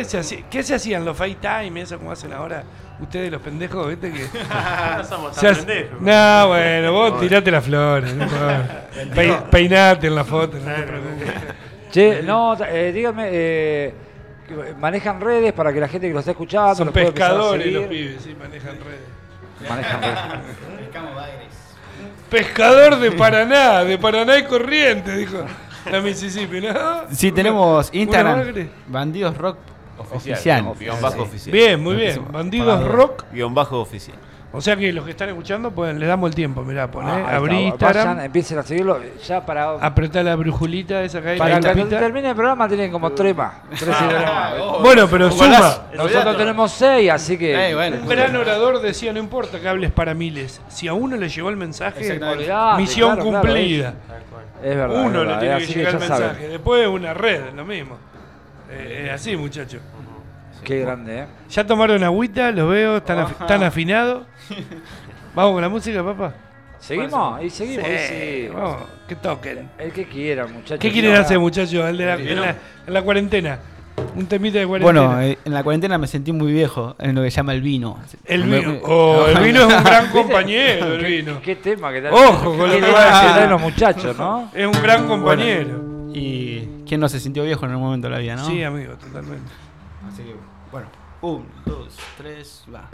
[0.51, 2.63] ¿Qué se hacían los FaceTime, eso como hacen ahora?
[3.01, 4.13] Ustedes los pendejos, ¿viste?
[4.13, 4.27] Que
[4.99, 6.01] No somos se tan hace- pendejos.
[6.03, 8.15] No, bueno, vos tirate las flores.
[8.15, 8.27] no.
[9.15, 10.59] Pe- peinate en la foto.
[10.59, 10.71] no.
[11.91, 13.95] Che, no, eh, díganme, eh,
[14.79, 18.23] manejan redes para que la gente que lo está escuchando Son los pescadores los pibes,
[18.23, 19.69] sí, manejan redes.
[19.69, 20.19] Manejan redes.
[22.29, 25.45] Pescador de Paraná, de Paraná y Corriente, dijo
[25.91, 26.75] la Mississippi, ¿no?
[27.11, 28.55] Sí, tenemos Instagram.
[28.89, 29.59] Bandidos Rock
[29.99, 30.67] Oficial.
[30.67, 30.75] Oficial.
[30.79, 31.53] Guión bajo oficial.
[31.53, 32.25] Bien, muy bien.
[32.33, 33.25] Bandidos Rock.
[33.33, 34.17] Guión bajo oficial.
[34.53, 37.37] O sea que los que están escuchando, pueden, le damos el tiempo, mirá, poné, Ah,
[37.37, 39.75] abrí está, Instagram, Vayan, empiecen a seguirlo ya para...
[39.75, 43.55] apretá la brujulita esa que hay, para cuando termine el programa tienen como tres más.
[43.79, 44.55] Tres seguidores más.
[44.83, 45.83] Bueno, pero suma.
[45.95, 47.71] Nosotros tenemos seis, así que...
[47.71, 47.99] Eh, bueno.
[48.03, 51.49] Un gran orador decía, no importa que hables para miles, si a uno le llegó
[51.49, 52.19] el mensaje,
[52.77, 53.95] misión claro, claro, cumplida.
[54.63, 55.01] Es verdad.
[55.01, 56.27] es uno le tiene que llegar el ya saben.
[56.29, 57.97] mensaje, después una red, lo mismo.
[58.71, 59.81] Eh, es así, muchachos.
[60.65, 61.27] Qué grande, ¿eh?
[61.49, 63.45] Ya tomaron agüita, los veo, están, afi- Ajá.
[63.45, 64.27] están afinados.
[65.35, 66.35] Vamos con la música, papá.
[66.79, 67.43] ¿Seguimos?
[67.43, 67.87] Y seguimos.
[67.87, 68.61] Sí, seguimos.
[68.63, 69.71] vamos, que toquen.
[69.79, 70.79] El que quiera, muchachos.
[70.79, 71.73] ¿Qué quieren hacer, muchachos?
[71.89, 73.59] El de la- en, la, en la cuarentena.
[74.17, 75.01] Un temita de cuarentena.
[75.07, 77.99] Bueno, eh, en la cuarentena me sentí muy viejo en lo que llama el vino.
[78.25, 78.79] el vino.
[78.85, 81.41] Oh, el vino es un gran compañero, el vino.
[81.43, 82.13] ¿Qué tema que tal?
[82.13, 83.51] Ojo con lo ¿Qué que va a decir.
[83.51, 84.51] los muchachos, no?
[84.55, 85.83] Es un gran compañero.
[86.13, 88.47] Y quién no se sintió viejo en un momento de la vida, ¿no?
[88.47, 89.51] Sí, amigo, totalmente.
[90.13, 90.35] Así que,
[90.73, 90.87] bueno.
[91.23, 92.89] Un, dos, tres, va.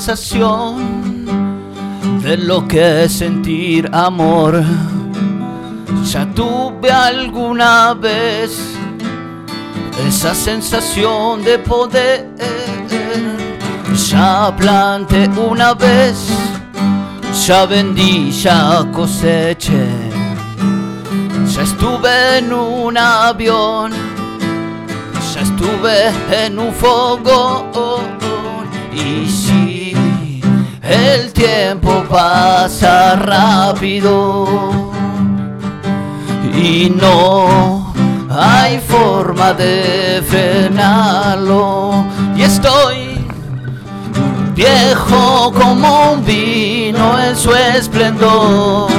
[0.00, 1.26] Sensación
[2.22, 4.64] de lo que es sentir amor.
[6.04, 8.58] Ya tuve alguna vez
[10.08, 12.30] esa sensación de poder.
[14.08, 16.16] Ya planté una vez,
[17.46, 19.86] ya vendí, ya coseché.
[21.54, 23.92] Ya estuve en un avión
[25.34, 26.08] ya estuve
[26.44, 28.18] en un fogón
[28.92, 29.59] y sí,
[30.90, 34.48] el tiempo pasa rápido
[36.52, 37.92] y no
[38.28, 42.04] hay forma de frenarlo.
[42.36, 43.24] Y estoy
[44.54, 48.90] viejo como un vino en su esplendor.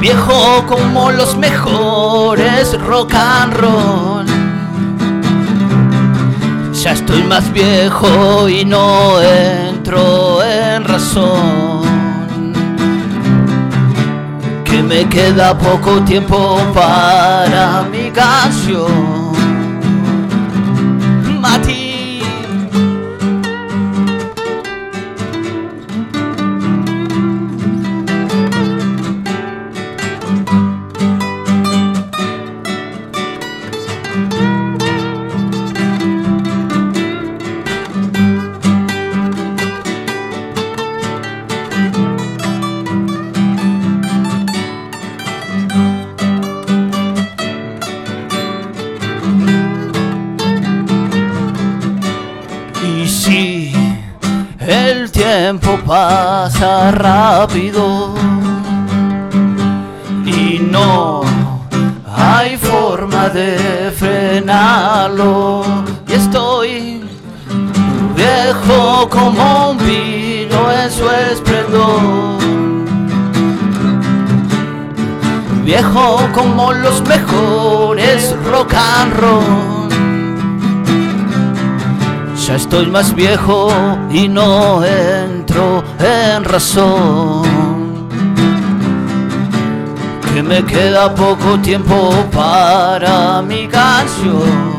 [0.00, 4.33] Viejo como los mejores rock and roll.
[6.84, 12.52] Ya estoy más viejo y no entro en razón.
[14.66, 19.23] Que me queda poco tiempo para mi canción.
[55.86, 58.14] Pasa rápido.
[60.24, 61.22] Y no
[62.16, 65.64] hay forma de frenarlo.
[66.08, 67.04] Y estoy
[68.16, 72.34] viejo como un vino en su esplendor.
[75.64, 79.84] Viejo como los mejores rock and roll.
[82.46, 83.72] Ya estoy más viejo
[84.10, 84.84] y no
[86.00, 88.08] en razón.
[90.32, 94.73] Que me queda poco tiempo para mi canción.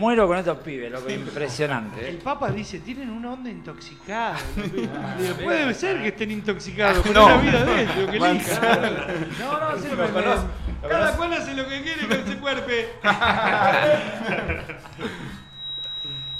[0.00, 2.08] Muero con estos pibes, loco, impresionante.
[2.08, 2.20] El ¿eh?
[2.24, 4.38] Papa dice, tienen una onda intoxicada.
[5.44, 7.28] Puede ser que estén intoxicados, pero No.
[7.28, 8.18] la vida de ellos, que.
[9.38, 10.46] No, no, sí, Lo conozco.
[10.88, 12.70] Cada cual hace lo que quiere con ese cuerpo.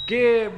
[0.07, 0.51] Que,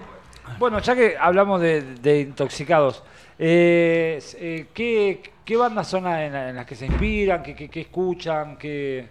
[0.58, 3.02] bueno, ya que hablamos de, de intoxicados,
[3.38, 7.42] eh, eh, ¿qué, qué bandas son las en, la- en las que se inspiran?
[7.42, 8.56] ¿Qué, qué- qué escuchan?
[8.56, 9.08] ¿Qué...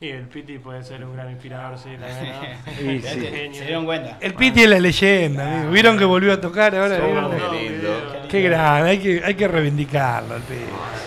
[0.00, 2.42] Y el Piti puede ser un gran inspirador, sí, la verdad.
[2.78, 3.00] Sí.
[3.00, 3.58] Genio.
[3.58, 4.16] Se dieron cuenta.
[4.20, 5.72] El Piti es la leyenda, amigo.
[5.72, 6.98] ¿Vieron que volvió a tocar ahora?
[7.00, 7.30] ¿Vieron?
[7.32, 7.88] Qué lindo.
[8.28, 10.60] Qué grande, hay que, hay que reivindicarlo al Piti.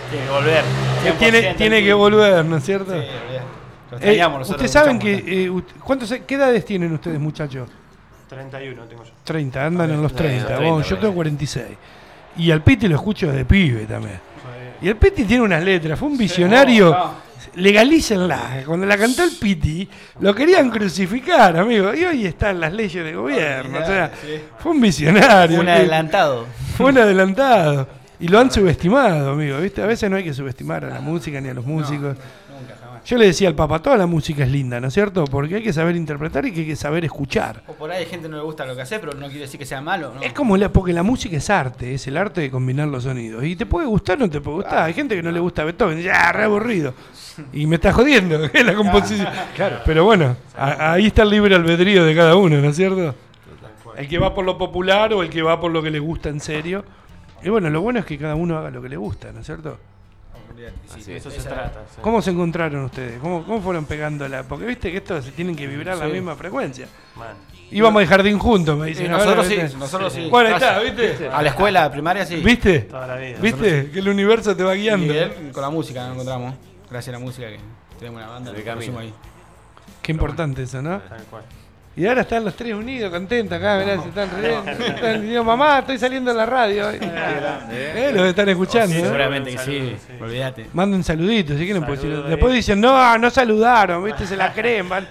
[0.10, 0.64] Tiene que volver.
[1.20, 2.92] Tiene, 100% tiene que volver, ¿no es cierto?
[3.00, 3.08] Sí,
[4.02, 5.14] Eh, Ustedes saben que.
[5.26, 7.70] eh, ¿cuántos, ¿Qué edades tienen ustedes, muchachos?
[8.28, 9.12] 31 tengo yo.
[9.24, 10.46] 30, andan en los 30.
[10.48, 11.02] 30, Bueno, yo 30.
[11.02, 11.66] tengo 46.
[12.38, 14.20] Y al Piti lo escucho desde pibe también.
[14.82, 16.98] Y el Piti tiene unas letras, fue un visionario.
[17.56, 18.64] Legalícenla.
[18.66, 19.88] Cuando la cantó el Piti,
[20.20, 21.94] lo querían crucificar, amigo.
[21.94, 23.80] Y hoy están las leyes de gobierno.
[23.80, 24.42] O sea, Sí.
[24.60, 25.60] fue un visionario.
[25.60, 26.46] Un que- adelantado.
[26.78, 27.88] Fue un adelantado.
[28.20, 29.58] Y lo han subestimado, amigo.
[29.60, 29.82] ¿viste?
[29.82, 32.16] A veces no hay que subestimar a la música ni a los músicos.
[33.06, 35.26] Yo le decía al papá, toda la música es linda, ¿no es cierto?
[35.26, 37.64] Porque hay que saber interpretar y que hay que saber escuchar.
[37.68, 39.42] O por ahí hay gente que no le gusta lo que hace, pero no quiere
[39.42, 40.14] decir que sea malo.
[40.16, 40.22] ¿no?
[40.22, 43.44] Es como la, porque la música es arte, es el arte de combinar los sonidos.
[43.44, 44.84] Y te puede gustar o no te puede gustar.
[44.84, 46.94] Hay gente que no le gusta Beethoven, ya, re aburrido.
[47.54, 49.28] Y me está jodiendo, la composición.
[49.86, 53.16] Pero bueno, a- ahí está el libre albedrío de cada uno, ¿no es cierto?
[53.98, 56.30] El que va por lo popular o el que va por lo que le gusta
[56.30, 56.84] en serio.
[57.44, 59.46] Y bueno, lo bueno es que cada uno haga lo que le gusta, ¿no es
[59.46, 59.78] cierto?
[60.92, 61.26] Así es.
[61.26, 61.82] Eso se trata.
[61.90, 62.02] sí.
[62.02, 63.20] ¿Cómo se encontraron ustedes?
[63.20, 64.44] ¿Cómo, cómo fueron pegándola?
[64.44, 66.88] Porque viste que estos se tienen que vibrar la misma frecuencia.
[67.16, 67.36] Man.
[67.72, 69.12] Íbamos de jardín juntos, me dicen.
[69.12, 70.28] Ahora, nosotros sí, nosotros sí.
[70.30, 70.80] Bueno, está.
[70.80, 71.30] ¿viste?
[71.30, 72.36] A la escuela primaria sí.
[72.38, 72.82] ¿Viste?
[72.82, 73.38] Toda la vida.
[73.42, 73.90] ¿Viste?
[73.92, 75.14] Que el universo te va Y guiando.
[75.14, 76.56] él, con la música nos encontramos.
[76.90, 77.60] Gracias a la música que
[77.98, 78.54] tenemos una banda.
[78.54, 79.14] Conocimos ahí.
[80.02, 81.00] Qué importante eso, ¿no?
[81.00, 81.44] Tal cual.
[81.94, 84.72] Y ahora están los tres unidos, contentos acá, mirá, se están riendo.
[84.72, 86.88] Están- digo, mamá, estoy saliendo en la radio.
[86.88, 87.00] hoy".
[87.02, 88.96] Eh, los están escuchando.
[88.96, 89.04] Sí, ¿eh?
[89.04, 89.98] Seguramente que sí.
[90.08, 90.14] sí.
[90.22, 90.68] Olvídate.
[90.72, 91.84] Manden saluditos, si quieren.
[91.84, 92.56] pues, después eh.
[92.56, 94.26] dicen, no, no saludaron, ¿viste?
[94.26, 95.06] Se la creen, van.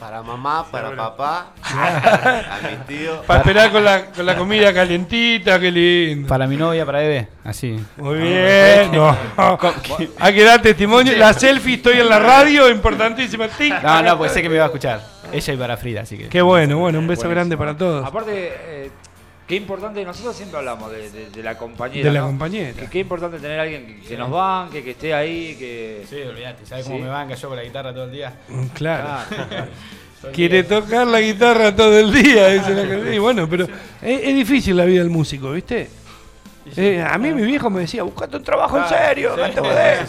[0.00, 3.24] Para mamá, para papá, a mis tíos.
[3.24, 6.26] Para esperar con la, con la comida calientita, qué lindo.
[6.26, 7.28] Para mi novia, para bebé.
[7.44, 7.78] Así.
[7.98, 9.16] Muy bien, no.
[10.18, 11.16] Hay que dar testimonio.
[11.16, 13.46] La selfie, estoy en la radio, importantísima.
[13.82, 15.11] No, no, pues sé que me iba a escuchar.
[15.32, 16.28] Ella y para Frida, así que.
[16.28, 18.06] Qué bueno, bueno, un beso grande para todos.
[18.06, 18.90] Aparte, eh,
[19.46, 22.08] qué importante, nosotros siempre hablamos de, de- de la compañera.
[22.08, 22.26] De la ¿no?
[22.26, 22.72] compañera.
[22.80, 26.04] Que qué importante tener a alguien que, que nos banque, que esté ahí, que.
[26.08, 26.64] Sí, olvídate.
[26.66, 28.32] ¿Sabes cómo me banca yo con la guitarra todo el día?
[28.48, 29.08] Mm, Claro.
[30.32, 33.12] Quiere tocar la guitarra todo el día, dice la canción.
[33.12, 35.90] Y bueno, pero es, es difícil la vida del músico, ¿viste?
[36.76, 39.40] Eh, a mí mi viejo me decía, buscate un trabajo en serio, sí.
[39.50, 40.06] Ese joder.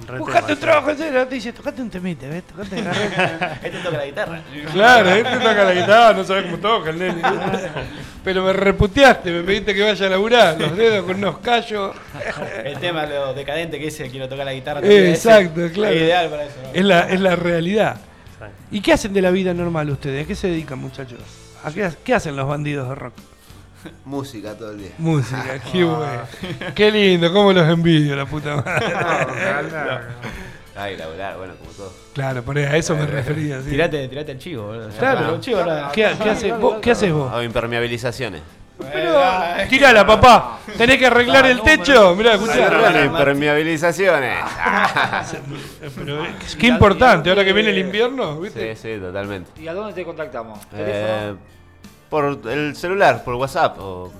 [0.00, 1.26] Es Buscate un trabajo en serio.
[1.26, 2.44] Te dice, tocate un temite, ¿ves?
[2.44, 3.58] Tocate agarré.
[3.66, 4.42] Este toca la guitarra.
[4.72, 7.22] Claro, este toca la guitarra, no sabe cómo toca el nene.
[8.24, 11.94] Pero me reputeaste, me pediste que vaya a laburar, los dedos con unos callos.
[12.64, 14.80] El tema de lo decadente que dice quiero tocar la guitarra.
[14.80, 15.94] Ese exacto, es claro.
[15.94, 16.54] ideal para eso.
[16.62, 16.70] ¿no?
[16.72, 17.96] Es la, es la realidad.
[18.32, 18.56] Exacto.
[18.70, 20.24] ¿Y qué hacen de la vida normal ustedes?
[20.24, 21.20] ¿A qué se dedican, muchachos?
[21.64, 23.14] ¿A qué, qué hacen los bandidos de rock?
[24.04, 24.90] Música todo el día.
[24.98, 26.22] Música, qué bueno.
[26.74, 28.86] Qué lindo, cómo los envidio, la puta madre.
[30.78, 31.92] Ay, laburar, bueno, como todo.
[32.12, 33.62] Claro, por ahí, a eso me refería.
[33.62, 33.70] sí.
[33.70, 34.88] Tirate, tirate el chivo, boludo.
[34.98, 35.34] Claro.
[35.34, 35.60] Un chivo.
[35.92, 36.76] ¿Qué, qué haces vos?
[36.82, 37.30] ¿Qué haces vos?
[37.32, 38.42] Hago impermeabilizaciones.
[38.78, 39.18] Pero,
[39.70, 40.58] tirala, papá.
[40.76, 42.14] Tenés que arreglar el techo.
[42.14, 43.04] Mirá, Hago escuchá.
[43.06, 44.36] impermeabilizaciones.
[45.96, 48.76] Pero es qué importante, ahora que viene el invierno, ¿viste?
[48.76, 49.50] Sí, sí, totalmente.
[49.60, 50.58] ¿Y a dónde te contactamos?
[50.74, 51.38] Eh, ¿Teléfono?
[52.08, 54.12] Por el celular, por WhatsApp o,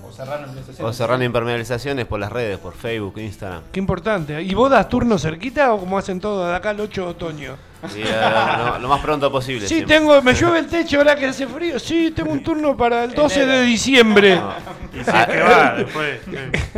[0.80, 3.62] O cerrando impermeabilizaciones por las redes, por Facebook, Instagram.
[3.72, 4.42] Qué importante.
[4.42, 7.56] ¿Y vos das turno cerquita o como hacen todos de acá el 8 de otoño?
[7.94, 9.68] Y, lo, lo más pronto posible.
[9.68, 9.96] Sí, siempre.
[9.96, 11.78] tengo, me llueve el techo ahora que hace frío.
[11.78, 14.40] Sí, tengo un turno para el 12 de diciembre.
[14.92, 16.20] Y si es que va, después.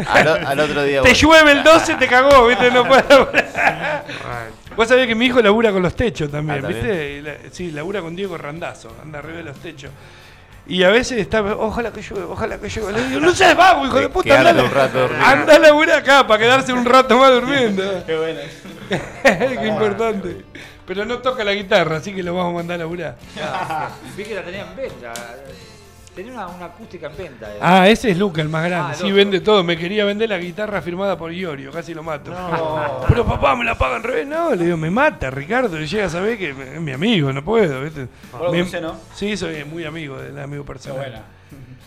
[0.08, 1.00] Al, otro día.
[1.02, 1.16] Te voy.
[1.18, 2.70] llueve el 12, te cagó, ¿viste?
[2.70, 3.04] No right.
[4.76, 7.24] Vos sabés que mi hijo labura con los techos también, Ah, ¿también?
[7.24, 7.50] ¿viste?
[7.52, 9.90] Sí, labura con Diego Randazo, anda arriba de los techos.
[10.68, 12.92] Y a veces está, ojalá que llueva, ojalá que llueva.
[12.92, 16.26] Le digo, no seas vago, hijo de puta, anda, un rato anda a laburar acá
[16.26, 18.04] para quedarse un rato más durmiendo.
[18.06, 18.40] Qué bueno.
[19.22, 20.44] Qué importante.
[20.86, 23.16] Pero no toca la guitarra, así que lo vamos a mandar a laburar.
[24.16, 25.12] Vi que la tenía en venta.
[26.18, 27.46] Tenía una, una acústica en venta.
[27.48, 27.58] eh.
[27.60, 28.90] Ah, ese es Luca, el más grande.
[28.92, 29.62] Ah, sí, vende todo.
[29.62, 32.32] Me quería vender la guitarra firmada por Iorio, casi lo mato.
[33.08, 34.24] Pero papá, me la pagan re.
[34.24, 35.80] No, le digo, me mata, Ricardo.
[35.80, 38.08] Y llega a saber que es mi amigo, no puedo, ¿viste?
[38.32, 38.96] ¿Vos lo Me- conocés, no?
[39.14, 40.98] Sí, soy muy amigo del amigo Qué personal.
[40.98, 41.22] buena.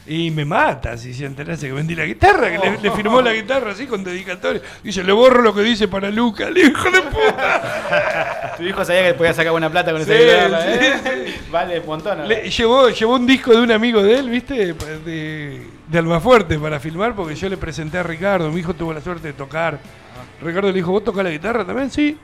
[0.07, 3.31] Y me mata si se enterase que vendí la guitarra, que le, le firmó la
[3.33, 4.59] guitarra así con dedicatoria.
[4.83, 8.53] Dice, le borro lo que dice para Luca, el hijo de puta.
[8.57, 11.39] Tu hijo sabía que podía sacar buena plata con Sí, esa guitarra, sí, ¿eh?
[11.51, 12.27] Vale, un montón.
[12.27, 14.73] Le- llevó, llevó un disco de un amigo de él, ¿viste?
[14.73, 18.51] De, de Almafuerte para filmar, porque yo le presenté a Ricardo.
[18.51, 19.79] Mi hijo tuvo la suerte de tocar.
[20.41, 21.89] Ricardo le dijo, ¿vos tocás la guitarra también?
[21.91, 22.17] Sí.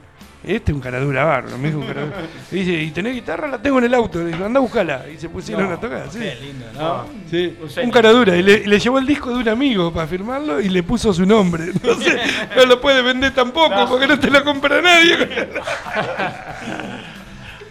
[0.43, 2.17] Este es un caradura bárbaro, me dijo un caradura.
[2.51, 3.47] Y dice, ¿y tenés guitarra?
[3.47, 4.19] La tengo en el auto.
[4.19, 5.05] Le dijo, anda a buscarla.
[5.09, 6.19] Y se pusieron a tocar, sí.
[6.19, 7.05] Qué lindo, ¿no?
[7.29, 8.35] Sí, Un un caradura.
[8.37, 11.63] Y le, llevó el disco de un amigo para firmarlo y le puso su nombre.
[11.73, 12.19] Entonces,
[12.55, 15.17] no lo puede vender tampoco porque no te lo compra nadie.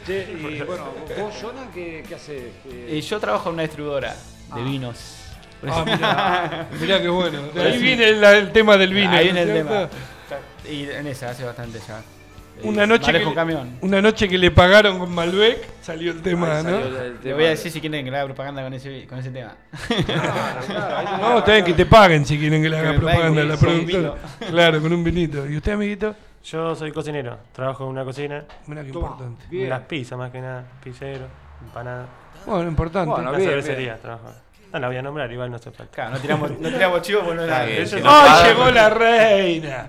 [0.07, 0.85] Che, y bueno,
[1.19, 2.45] vos, Jonah, ¿qué, qué haces?
[2.89, 4.15] Y yo trabajo en una distribuidora
[4.55, 5.17] de vinos.
[5.69, 7.43] Ah, mirá, mirá qué bueno.
[7.53, 9.11] De ahí viene el, el tema del vino.
[9.11, 9.89] Ahí ¿no viene el tema.
[10.71, 12.03] Y en esa hace bastante ya.
[12.63, 13.79] Una Eh, noche, que camión.
[13.83, 16.71] una noche que le pagaron con Malbec, salió el tema, ¿no?
[16.79, 19.19] Le tema voy a de- decir si quieren que le haga propaganda con ese, con
[19.19, 19.55] ese tema.
[21.21, 24.15] No, está bien que te paguen si quieren que le haga propaganda a la productora.
[24.51, 25.47] Claro, con un vinito.
[25.47, 26.15] ¿Y usted, amiguito?
[26.45, 28.45] Yo soy cocinero, trabajo en una cocina.
[28.67, 29.09] Mira qué Toma.
[29.09, 29.45] importante.
[29.51, 29.69] Bien.
[29.69, 31.27] Las pizzas más que nada, pizzero,
[31.63, 32.07] empanada.
[32.47, 33.11] Bueno, importante.
[33.11, 34.33] Bueno, Una bien, cervecería trabajo.
[34.73, 35.93] No la voy a nombrar, igual no hace falta.
[35.93, 39.87] Claro, no tiramos, no tiramos chivo porque no no- no ¡Ay, llegó la reina!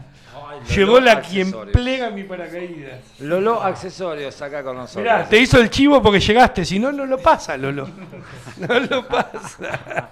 [0.49, 1.73] Ay, Llegó la quien Accesorios.
[1.73, 2.99] plega mi paracaídas.
[3.19, 5.03] Lolo Accesorios acá con nosotros.
[5.03, 7.87] Mirá, te hizo el chivo porque llegaste, si no, no lo pasa, Lolo.
[8.57, 10.09] No lo pasa.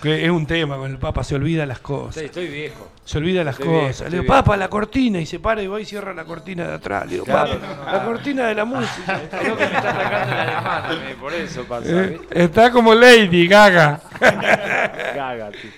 [0.00, 2.22] Que es un tema con el Papa, se olvida las Sí, cosas.
[2.22, 2.90] estoy viejo.
[3.04, 4.10] Se olvida las Estoy cosas.
[4.12, 4.32] Le digo.
[4.32, 7.06] Papa, la cortina, y se para y va y cierra la cortina de atrás.
[7.06, 7.58] Le digo, Claro.
[7.58, 9.18] Papa, la cortina de la música.
[9.58, 12.20] Me está atacando mí, por eso pasa, Eh.
[12.30, 14.00] Está como Lady Gaga.
[14.20, 15.70] Gaga, tío.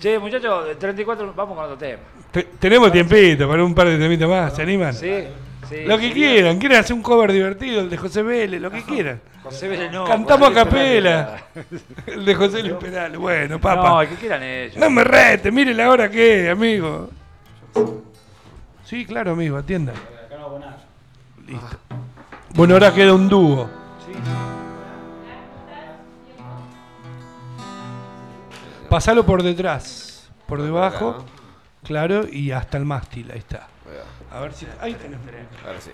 [0.00, 2.02] Che, muchachos, 34, vamos con otro tema.
[2.32, 4.94] Te- tenemos tiempito para un par de temitas más, ¿se animan?
[4.94, 5.24] ¿Sí?
[5.68, 5.84] Sí.
[5.86, 6.14] Lo que sí.
[6.14, 9.20] quieran, quieren hacer un cover divertido, el de José Vélez, lo que quieran.
[9.42, 10.04] José Vélez no.
[10.04, 11.42] Cantamos a capela.
[12.06, 13.18] El de José Luis Perales.
[13.18, 14.02] Bueno, No, papá.
[14.04, 14.76] el que quieran ellos.
[14.76, 17.10] No me rete, mire la hora que es, amigo.
[18.84, 19.96] Sí, claro, amigo, atiendan.
[21.46, 21.66] Listo.
[22.54, 23.68] Bueno, ahora queda un dúo.
[28.88, 31.22] Pasalo por detrás, por debajo, acá,
[31.82, 33.68] claro, y hasta el mástil, ahí está.
[34.30, 34.66] A ver si.
[34.80, 35.18] Ahí tenés.
[35.66, 35.90] Ahora sí.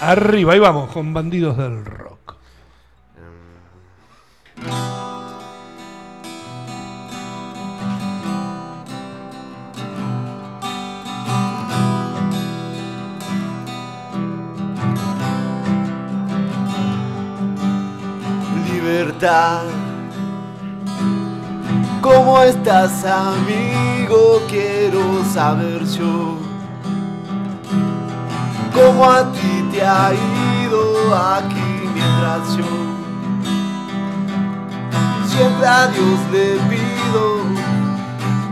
[0.00, 2.36] Arriba, ahí vamos, con bandidos del rock.
[18.70, 19.83] Libertad.
[22.04, 24.42] ¿Cómo estás, amigo?
[24.46, 26.36] Quiero saber yo.
[28.74, 32.66] ¿Cómo a ti te ha ido aquí mientras yo?
[35.28, 37.38] Siempre a Dios le pido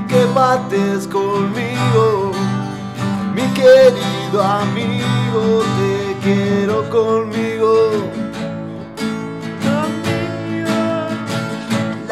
[0.09, 2.33] que bates conmigo.
[3.35, 8.22] Mi querido amigo, te quiero conmigo.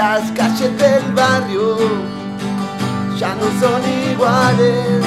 [0.01, 1.77] Las calles del barrio
[3.19, 5.05] ya no son iguales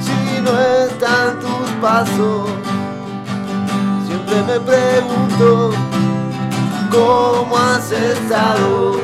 [0.00, 0.50] si no
[0.84, 2.50] están tus pasos.
[4.04, 5.70] Siempre me pregunto
[6.90, 9.00] cómo has estado,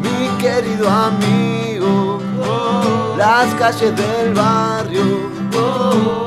[0.00, 2.18] mi querido amigo.
[3.18, 5.04] Las calles del barrio,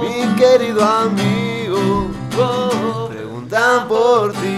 [0.03, 2.11] mi querido amigo,
[3.09, 4.55] preguntan por ti.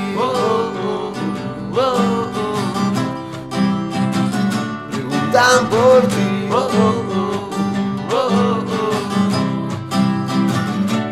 [5.37, 6.49] Preguntan por ti.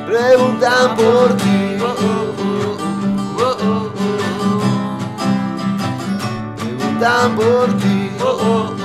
[0.08, 1.78] Preguntan por ti.
[6.58, 8.85] Preguntan por ti.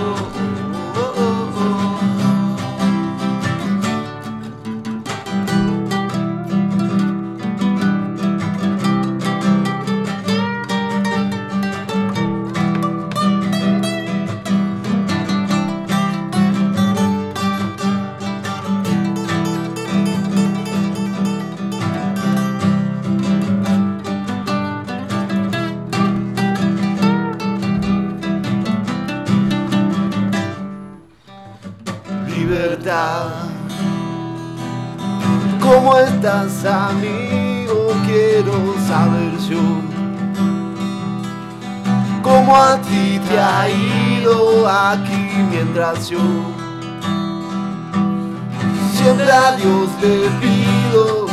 [48.92, 51.26] Siempre a Dios te pido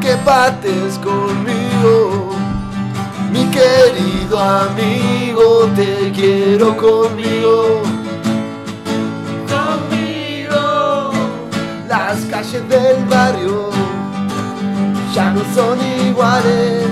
[0.00, 2.30] que partes conmigo.
[3.30, 7.82] Mi querido amigo, te quiero conmigo.
[9.52, 11.10] Conmigo.
[11.88, 13.68] Las calles del barrio
[15.14, 15.78] ya no son
[16.08, 16.86] iguales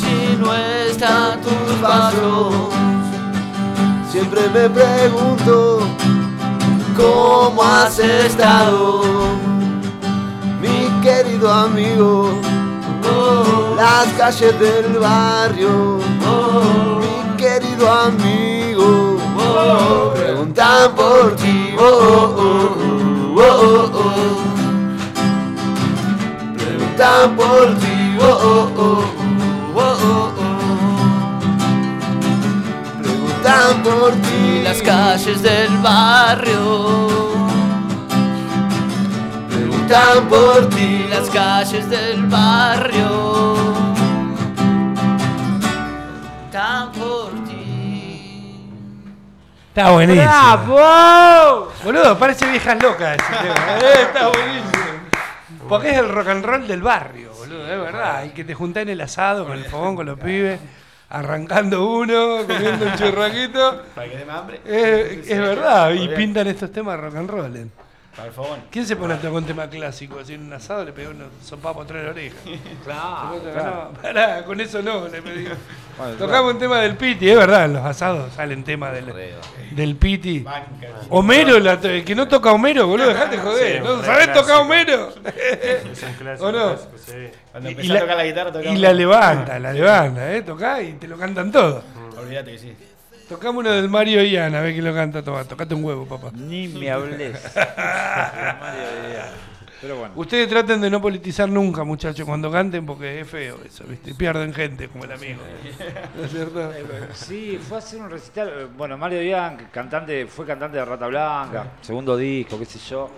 [0.00, 2.81] si no están tus pasos.
[4.12, 5.78] Siempre me pregunto
[6.94, 9.00] cómo has estado,
[10.60, 12.28] mi querido amigo.
[13.74, 15.98] Las calles del barrio,
[17.00, 19.16] mi querido amigo,
[20.14, 21.74] preguntan por ti.
[26.58, 27.92] Preguntan por ti.
[33.52, 34.62] Preguntan por ti.
[34.62, 36.96] Las calles del barrio,
[39.48, 41.06] Preguntan por ti.
[41.10, 43.74] las calles del barrio,
[46.50, 48.60] tan por ti.
[49.68, 50.24] Está buenísimo.
[50.24, 51.72] ¡Bravo!
[51.84, 53.78] Boludo, parece viejas locas ese tema.
[53.78, 54.72] Eh, Está buenísimo.
[55.68, 58.24] Porque es el rock and roll del barrio, boludo, es verdad.
[58.24, 60.58] Y que te juntás en el asado con el fogón, con los pibes,
[61.12, 63.82] arrancando uno, comiendo un churraquito.
[63.94, 64.60] Para que hambre.
[64.64, 67.70] Es, es verdad, y pintan estos temas rock and roll.
[68.70, 70.18] ¿Quién se pone a tocar un tema clásico?
[70.18, 72.36] Así en un asado le pegó unos sopapos atrás de la oreja.
[72.84, 75.46] Claro, No, pará, con eso no, le pedí.
[75.98, 79.12] Bueno, Tocamos un tema del Piti, es verdad, en los asados salen temas del,
[79.72, 80.38] del Piti.
[80.40, 80.88] Banca.
[81.10, 83.76] Homero, la- el que no toca Homero, boludo, dejate joder.
[83.78, 85.10] Sí, ¿No un sabés tocar Homero?
[85.36, 86.46] Es un clásico.
[86.48, 86.68] ¿O no?
[86.70, 87.12] clásico, sí.
[87.50, 88.74] Cuando Y la- a tocar la guitarra, tocaba.
[88.74, 90.40] Y la levanta, la levanta, ¿eh?
[90.42, 91.82] Tocá y te lo cantan todo.
[92.18, 92.76] Olvídate que sí.
[93.28, 95.22] Tocamos uno del Mario Iana, a ver quién lo canta.
[95.22, 96.30] Toma, tocate un huevo, papá.
[96.34, 97.40] Ni me hables.
[99.80, 100.12] Pero bueno.
[100.14, 104.14] Ustedes traten de no politizar nunca, muchachos, cuando canten, porque es feo eso, ¿viste?
[104.14, 105.40] Pierden gente, como el amigo.
[106.16, 106.70] ¿No es cierto?
[107.14, 108.68] Sí, fue a hacer un recital.
[108.76, 113.10] Bueno, Mario Díaz, cantante, fue cantante de Rata Blanca, segundo disco, qué sé yo.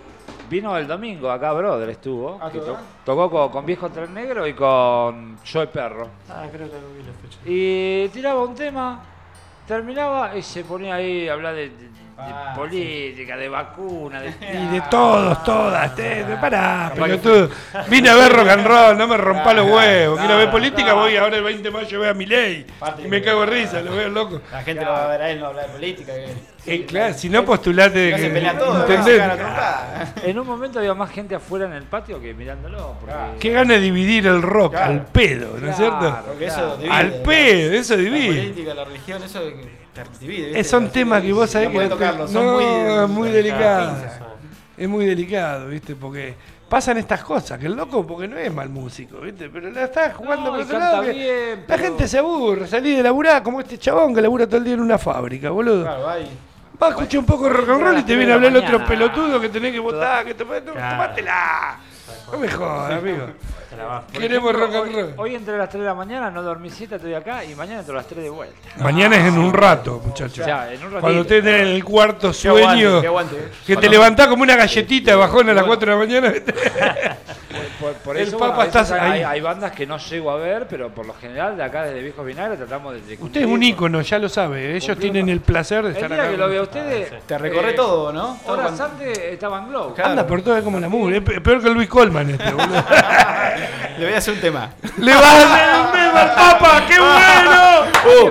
[0.49, 2.39] Vino el domingo acá, brother, estuvo.
[2.41, 2.71] Ah, que ¿tocó?
[2.71, 6.09] to- tocó con, con Viejo Tren Negro y con Joe Perro.
[6.29, 7.37] Ah, creo que vi la fecha.
[7.45, 9.03] Y tiraba un tema,
[9.67, 14.29] terminaba y se ponía ahí a hablar de, de- de Ah, política, de vacuna, de...
[14.53, 17.49] Y de todos, todas, te, te- pará, pelotudo.
[17.89, 20.17] Vine a ver rock and roll, no me rompa los huevos.
[20.19, 22.65] Quiero ver política, voy ahora el 20 de mayo veo a mi ley.
[23.03, 24.41] Y me cago en risa, lo veo loco.
[24.51, 26.13] La gente lo va a ver a él, no hablar de política.
[26.13, 26.55] Que...
[26.67, 28.17] Eh, claro, si no postulate de No
[28.87, 29.03] que.
[29.03, 30.13] se a trompada.
[30.23, 32.95] En un momento había más gente afuera en el patio que mirándolo.
[32.99, 33.13] Porque...
[33.39, 34.93] Qué gana de dividir el rock Claro.
[34.93, 35.99] al pedo, ¿no es cierto?
[35.99, 36.23] Claro.
[36.27, 36.77] Porque eso Claro.
[36.77, 36.93] divide.
[36.95, 38.27] Al pedo, eso La divide.
[38.27, 39.84] política, la religión, eso te
[40.19, 40.63] divide.
[40.63, 42.63] Son temas que vos sabés no que no, tocarlos, son no, muy,
[43.03, 43.93] es muy delicado.
[43.95, 44.19] pinza.
[44.77, 45.95] Es muy delicado, ¿viste?
[45.95, 46.35] Porque
[46.67, 49.49] pasan estas cosas, que el loco, porque no es mal músico, ¿viste?
[49.49, 51.01] Pero la está jugando No, por otro lado.
[51.01, 54.57] bien, La pero- gente se aburre, salí de laburar como este chabón que labura todo
[54.57, 55.83] el día en una fábrica, boludo.
[55.83, 56.29] Claro, va y-
[56.81, 58.85] Va, escucha un poco de rock and roll y te viene a hablar el otro
[58.85, 60.63] pelotudo que tenés que votar, que te Claro.
[60.65, 61.77] tomátela.
[62.29, 63.27] No me jodas, amigo.
[63.75, 64.03] Te la.
[64.19, 65.13] Queremos rock and Hoy, roll.
[65.17, 67.93] hoy entre las 3 de la mañana no dormí siesta, estoy acá y mañana entro
[67.93, 68.55] a las 3 de vuelta.
[68.77, 70.39] Mañana es en un rato, muchachos.
[70.39, 71.01] O sea, en un ratito.
[71.01, 73.35] Cuando usted esté en el cuarto Qué aguante, sueño, qué aguante.
[73.65, 76.33] que te levantás como una galletita de bajón a las 4 de la mañana.
[77.79, 79.23] Por, por El eso, Papa bueno, hay, ahí.
[79.23, 82.25] hay bandas que no llego a ver, pero por lo general de acá desde Viejos
[82.25, 84.71] Vinagre tratamos de, de Usted es un ícono, ya lo sabe.
[84.71, 84.99] Ellos Cumplimos.
[85.01, 86.31] tienen el placer de El estar día acá.
[86.31, 88.39] que lo vea ustedes, Te recorre eh, todo, ¿no?
[88.47, 89.93] Horas antes estaba en Glow.
[89.93, 90.09] Claro.
[90.11, 91.17] Anda por todo como la mugre.
[91.17, 92.83] Es peor que Luis Colman este, boludo.
[93.97, 94.69] Le voy a hacer un tema.
[94.97, 96.83] ¡Le vas a hacer un tema al Papa!
[96.87, 97.65] ¡Qué bueno!
[98.05, 98.29] Uh,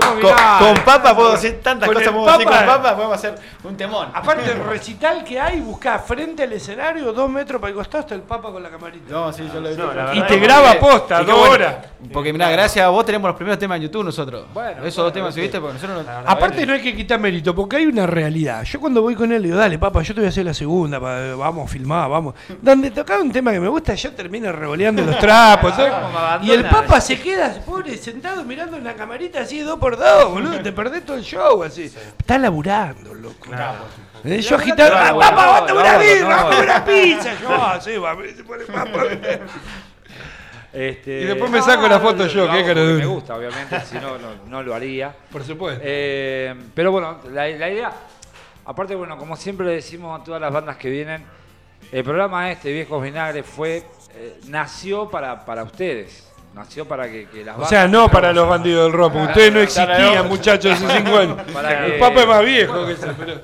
[0.60, 2.66] con, papa puedo decir tantas Con cosas, el decir con Papa.
[2.76, 4.08] papa, podemos hacer un temón.
[4.14, 8.14] Aparte del recital que hay, buscá frente al escenario, dos metros para el costado, está
[8.14, 9.04] el Papa con la camarita.
[9.12, 11.52] No, sí, yo lo he No, y te graba posta, dos bueno.
[11.54, 11.76] horas.
[12.12, 14.46] Porque mirá, gracias a vos tenemos los primeros temas en YouTube nosotros.
[14.54, 15.40] Bueno, Esos bueno, dos temas sí.
[15.40, 16.30] subiste porque nosotros no.
[16.30, 18.62] Aparte no hay que quitar mérito, porque hay una realidad.
[18.64, 20.54] Yo cuando voy con él le digo, dale, papá, yo te voy a hacer la
[20.54, 22.34] segunda, pa- vamos, filmar, vamos.
[22.62, 26.40] Donde tocaba un tema que me gusta, yo termino revoleando los abandona.
[26.42, 30.30] Y el papa se queda, pobre, sentado mirando en la camarita así dos por dos,
[30.30, 30.60] boludo.
[30.60, 31.84] Te perdés todo el show así.
[31.84, 33.50] Está laburando, loco.
[34.24, 37.30] Eh, Yo agitando, No, ah, papá, no, una no, birra, una pizza.
[37.40, 39.02] Yo, ah, sí, va, se pone papa.
[40.74, 42.98] Este, Y después me saco la foto yo, hago cara dura.
[42.98, 45.14] Me gusta, obviamente, si no, no, no lo haría.
[45.30, 45.80] Por supuesto.
[45.84, 47.92] Eh, pero bueno, la, la idea,
[48.64, 51.24] aparte, bueno, como siempre le decimos a todas las bandas que vienen,
[51.92, 53.84] el programa este, Viejos Vinagres, fue,
[54.16, 56.28] eh, nació para, para ustedes.
[56.54, 59.60] Nació para que, que las O sea, no para los bandidos del rock, ustedes no
[59.60, 61.36] existían, muchachos, hace cinco años.
[61.52, 63.40] Para El papa es más viejo que ese, pero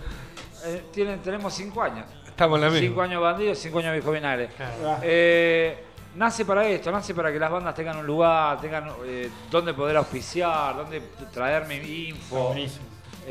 [0.65, 2.07] Eh, tienen, tenemos cinco años.
[2.27, 3.05] estamos en la Cinco misma.
[3.05, 4.51] años bandidos, cinco años Vinagres.
[5.03, 9.75] Eh, nace para esto, nace para que las bandas tengan un lugar, tengan eh, donde
[9.75, 11.01] poder auspiciar, donde
[11.33, 12.55] traerme info.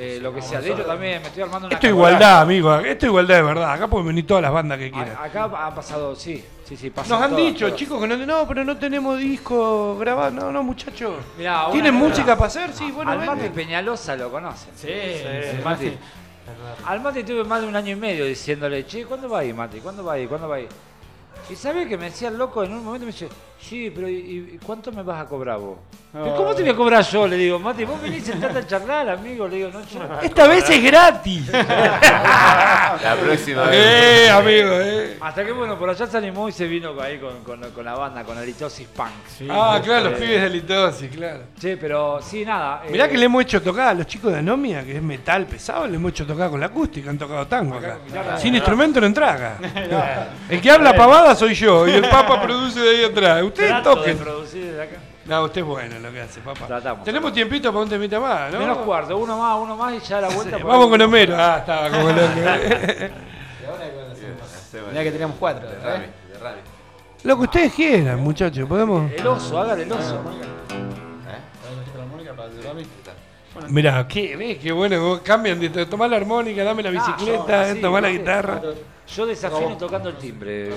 [0.02, 0.62] Eh, lo que sea.
[0.62, 2.74] De hecho, también me estoy armando una Esto es igualdad, amigo.
[2.76, 3.74] Esto es igualdad de verdad.
[3.74, 5.16] Acá pueden venir todas las bandas que quieran.
[5.18, 7.80] A- Acá ha pasado, sí, sí, sí, pasan Nos han todas, dicho, todas.
[7.80, 10.32] chicos, que no, no, pero no tenemos disco grabado.
[10.32, 11.16] No, no, muchachos.
[11.38, 12.06] Mirá, una ¿Tienen cosa.
[12.10, 12.74] música para hacer?
[12.74, 13.50] Sí, bueno, Al Mati.
[13.50, 14.70] Peñalosa lo conocen.
[14.76, 15.98] Sí, El Mati.
[16.86, 19.54] Al Mati tuve más de un año y medio diciéndole, che, ¿cuándo va a ir,
[19.54, 19.80] Mati?
[19.80, 20.28] ¿Cuándo va a ir?
[20.28, 20.70] ¿Cuándo va a ir?
[21.50, 23.28] Y sabía que me decía el loco en un momento me dice,
[23.62, 25.78] sí, pero ¿y, cuánto me vas a cobrar vos?
[26.12, 27.28] "¿Pero ¿Cómo te voy a cobrar yo?
[27.28, 29.48] Le digo, Mati, vos venís sentate a charlar, amigo.
[29.48, 30.00] Le digo, no, yo.
[30.24, 31.48] Esta vez es gratis.
[31.52, 33.76] La próxima vez.
[33.76, 35.18] eh, amigo, eh.
[35.22, 37.94] Hasta que bueno, por allá se animó y se vino ahí con, con, con la
[37.94, 39.10] banda, con Halitosis Punk.
[39.52, 41.40] Ah, claro, los Eh, pibes de litosis, claro.
[41.60, 42.82] Che, pero sí, nada.
[42.90, 45.46] Mirá eh, que le hemos hecho tocar a los chicos de Anomia, que es metal
[45.46, 47.98] pesado, le hemos hecho tocar con la acústica, han tocado tango acá.
[48.38, 49.58] Sin instrumento no entra acá.
[50.50, 53.44] El que habla pavada soy yo y el Papa produce de ahí atrás.
[53.50, 54.18] Ustedes trato de toquen.
[54.18, 54.96] producir desde acá.
[55.26, 56.66] No, usted es bueno en lo que hace, papá.
[56.66, 57.04] Tratamos.
[57.04, 58.60] Tenemos tiempito para un temita más, ¿no?
[58.60, 60.58] Menos cuarto, uno más, uno más y ya la vuelta.
[60.58, 60.90] Sí, Vamos ahí.
[60.92, 61.36] con Homero.
[61.38, 62.20] Ah, estaba como loco.
[64.92, 65.68] Mirá que teníamos cuatro.
[65.70, 65.80] De ¿eh?
[65.84, 66.58] Rami, de Rami.
[67.24, 69.12] Lo que ustedes quieran, muchachos, podemos.
[69.12, 70.20] El oso, hagan el oso.
[73.68, 77.76] Mirá, qué, ves, qué bueno, vos cambian de tomar la armónica, dame la bicicleta, yo-
[77.76, 78.62] sí, tomar la guitarra.
[79.08, 80.70] Yo desafino tocando el timbre.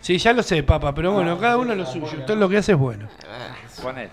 [0.00, 2.06] Sí, ya lo sé, papá, pero bueno, cada uno lo suyo.
[2.06, 3.08] Usted lo que hace es bueno.
[3.82, 4.10] Con él.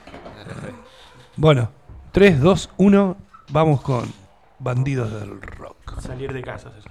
[1.35, 1.71] Bueno,
[2.11, 3.17] 3, 2, 1,
[3.49, 4.11] vamos con
[4.59, 5.99] Bandidos del Rock.
[6.01, 6.89] Salir de casa es eso.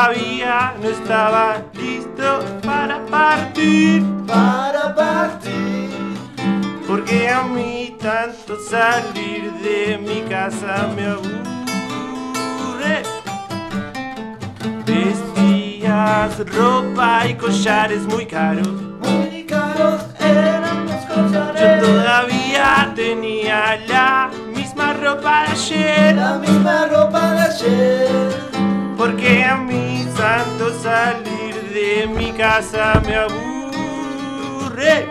[0.00, 4.02] Todavía no estaba listo para partir.
[4.26, 5.90] Para partir.
[6.86, 13.02] Porque a mí tanto salir de mi casa me aburre.
[14.86, 18.68] Vestías ropa y collares muy caros.
[19.02, 21.82] Muy caros eran los Yo collares.
[21.82, 26.16] todavía tenía la misma ropa de ayer.
[26.16, 28.49] La misma ropa de ayer.
[29.00, 35.06] Porque a mí tanto salir de mi casa me aburre.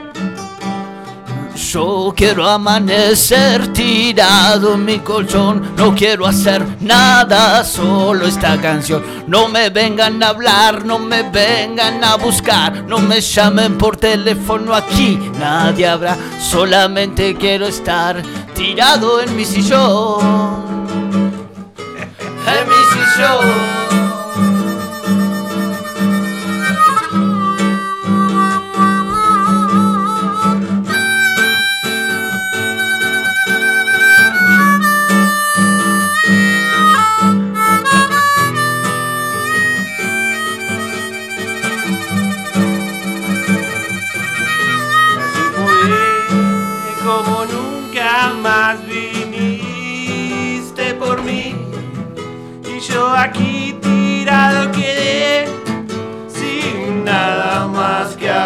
[1.56, 9.04] Yo quiero amanecer tirado en mi colchón, no quiero hacer nada, solo esta canción.
[9.26, 14.76] No me vengan a hablar, no me vengan a buscar, no me llamen por teléfono
[14.76, 18.22] aquí, nadie habrá, solamente quiero estar
[18.54, 20.79] tirado en mi sillón.
[22.58, 23.99] En mi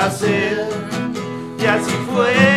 [0.06, 2.53] Y así fue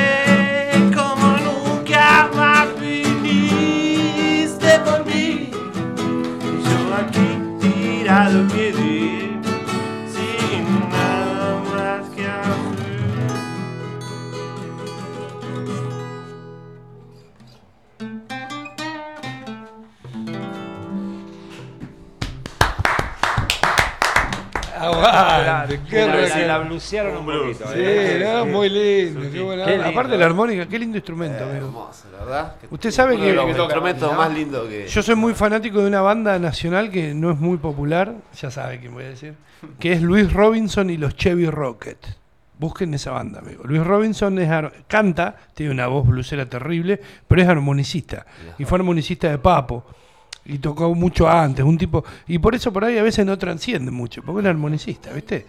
[25.89, 27.65] Qué la, re- la, la blusearon un poquito.
[27.69, 28.21] Sí, eh.
[28.25, 29.85] no, muy lindo, qué buena Qué onda.
[29.87, 30.01] lindo.
[30.01, 31.67] Aparte la armónica, qué lindo instrumento, amigo.
[31.67, 32.57] Hermoso, la verdad.
[32.61, 34.87] que- Usted sabe uno que- de los que instrumentos más lindos que.
[34.89, 38.79] Yo soy muy fanático de una banda nacional que no es muy popular, ya sabe
[38.81, 39.35] quién voy a decir,
[39.79, 41.99] que es Luis Robinson y los Chevy Rocket.
[42.59, 43.65] Busquen esa banda, amigo.
[43.65, 44.49] Luis Robinson es
[44.87, 46.99] canta, tiene una voz blusera terrible,
[47.29, 48.25] pero es armonicista.
[48.59, 49.85] Y fue armonicista de Papo.
[50.49, 52.05] Y tocó mucho antes, un tipo.
[52.29, 55.47] Y por eso por ahí a veces no transciende mucho, porque es armonicista, ¿viste?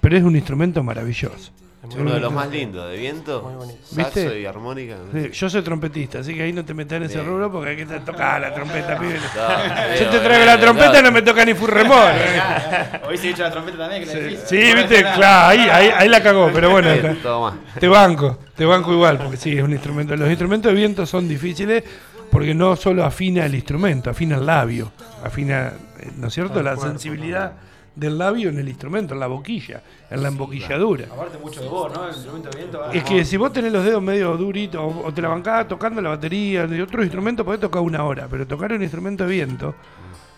[0.00, 1.50] Pero es un instrumento maravilloso.
[1.98, 3.78] Uno de los más lindos, de viento, Muy bonito.
[3.84, 4.40] saxo ¿Viste?
[4.40, 4.96] y armónica.
[5.12, 7.26] Sí, Yo soy trompetista, así que ahí no te metas en ese Bien.
[7.26, 9.16] rubro porque hay que tocar la trompeta, pibe.
[9.18, 11.08] No, Yo te traigo la trompeta y no.
[11.10, 12.12] no me toca ni furremol.
[13.06, 14.46] Hoy se dicho la trompeta también, que la Sí, difícil.
[14.48, 17.18] sí, Por viste, claro, ahí, ahí, ahí la cagó, pero bueno, Bien,
[17.78, 20.16] te banco, te banco igual, porque sí, es un instrumento.
[20.16, 21.84] Los instrumentos de viento son difíciles
[22.34, 24.92] porque no solo afina el instrumento, afina el labio,
[25.24, 25.68] afina,
[25.98, 27.52] eh, ¿no es cierto?, la sensibilidad
[27.96, 29.80] del labio en el instrumento, en la boquilla,
[30.10, 31.06] en la emboquilladura.
[31.12, 32.08] Aparte mucho de vos, ¿no?
[32.08, 32.78] El instrumento de viento.
[32.80, 35.68] va- Es que si vos tenés los dedos medio duritos o, o te la bancás
[35.68, 39.30] tocando la batería de otro instrumento, podés tocar una hora, pero tocar un instrumento de
[39.30, 39.74] viento,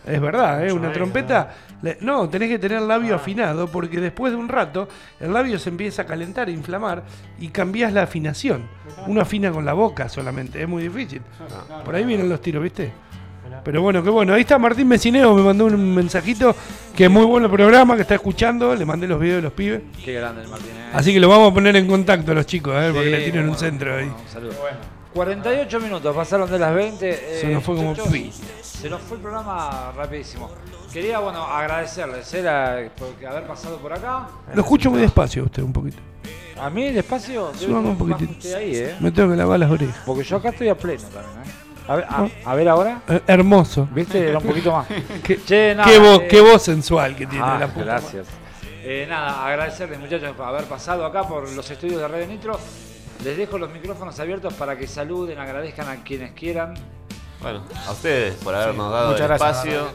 [0.07, 0.73] es verdad, ¿eh?
[0.73, 1.51] una trompeta,
[1.83, 4.89] le- no, tenés que tener el labio afinado porque después de un rato
[5.21, 7.03] el labio se empieza a calentar, a inflamar
[7.39, 8.63] y cambias la afinación.
[9.07, 11.21] Uno afina con la boca solamente, es muy difícil.
[11.85, 12.93] Por ahí vienen los tiros, ¿viste?
[13.65, 14.35] Pero bueno, qué bueno.
[14.35, 16.55] Ahí está Martín Mecineo, me mandó un mensajito
[16.95, 19.53] que es muy bueno el programa, que está escuchando, le mandé los videos de los
[19.53, 19.81] pibes.
[20.05, 20.75] Qué grande el Martínez.
[20.93, 23.19] Así que lo vamos a poner en contacto a los chicos, a ver, porque le
[23.23, 24.05] tienen un bueno, centro ahí.
[24.05, 24.53] bueno, un saludo.
[25.17, 27.41] 48 minutos, pasaron de las 20.
[27.41, 28.31] Se nos fue como muchachos, pi.
[28.63, 30.51] Se nos fue el programa rapidísimo.
[30.93, 34.29] Quería, bueno, agradecerles eh, la- por haber pasado por acá.
[34.55, 35.99] Lo escucho muy despacio usted un poquito.
[36.61, 38.57] A mí, despacio, debe Subame un poquitito.
[38.57, 38.97] ahí, ¿eh?
[39.01, 40.03] Me tengo que lavar las orejas.
[40.07, 41.51] Porque yo acá estoy a pleno también, ¿eh?
[41.89, 43.03] A ver, a, a ver ahora.
[43.09, 43.89] Eh, hermoso.
[43.93, 44.29] ¿Viste?
[44.29, 44.87] Era un poquito más.
[45.23, 47.85] Qué, Che, nada, qué voz, eh, qué voz sensual que tiene Ah, la puta.
[47.85, 48.27] gracias.
[48.83, 52.59] Eh, nada, agradecerles muchachos por haber pasado acá por los estudios de Radio Nitro.
[53.27, 56.75] Les dejo los micrófonos abiertos para que saluden, agradezcan a quienes quieran.
[57.43, 59.65] Bueno, a ustedes por habernos dado muchas el gracias.
[59.65, 59.89] espacio,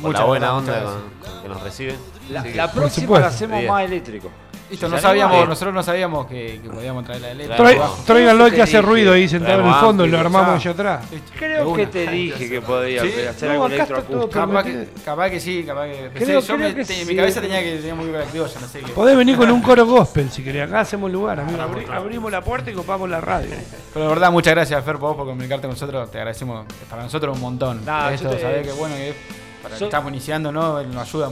[0.00, 1.96] por la buena gracias, onda muchas con, con que nos reciben.
[2.30, 4.30] La, la próxima la hacemos más eléctrico.
[4.68, 7.56] Listo, ¿Se no sabíamos, nosotros no sabíamos que, que podíamos traer la letra.
[8.04, 8.82] Tráiganlo que hace dije.
[8.82, 11.06] ruido ahí sentado en el fondo y lo armamos allá atrás.
[11.38, 13.12] Creo que te dije que podía Sí.
[13.28, 14.28] hacer No, algo electroacústico.
[14.28, 16.10] Capaz que, capaz que sí, capaz que.
[16.14, 17.04] Creo- yo creo me- que te- sí.
[17.06, 18.92] mi cabeza tenía que tenía muy yo no sé qué.
[18.92, 20.66] Podés venir con un coro gospel si querés.
[20.68, 21.58] Acá hacemos lugar, amigo.
[21.62, 23.50] Abri- abrimos la puerta y copamos la radio.
[23.94, 26.10] Pero de verdad, muchas gracias, Fer, por vos por comunicarte con nosotros.
[26.10, 27.84] Te agradecemos es para nosotros un montón.
[27.84, 29.16] Nah, Esto, te- sabés que bueno que es
[29.62, 30.82] para que Yo- estamos iniciando, ¿no?
[30.82, 31.30] Nos ayuda.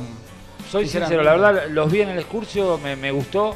[0.74, 3.54] Soy sincero, la verdad los vi en el excursio, me, me gustó.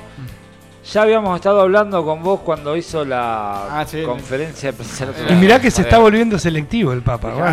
[0.93, 4.03] Ya habíamos estado hablando con vos cuando hizo la Ah, sí.
[4.05, 5.07] conferencia de prensa.
[5.29, 7.31] Y mirá que se está volviendo selectivo el Papa.
[7.31, 7.45] no, no.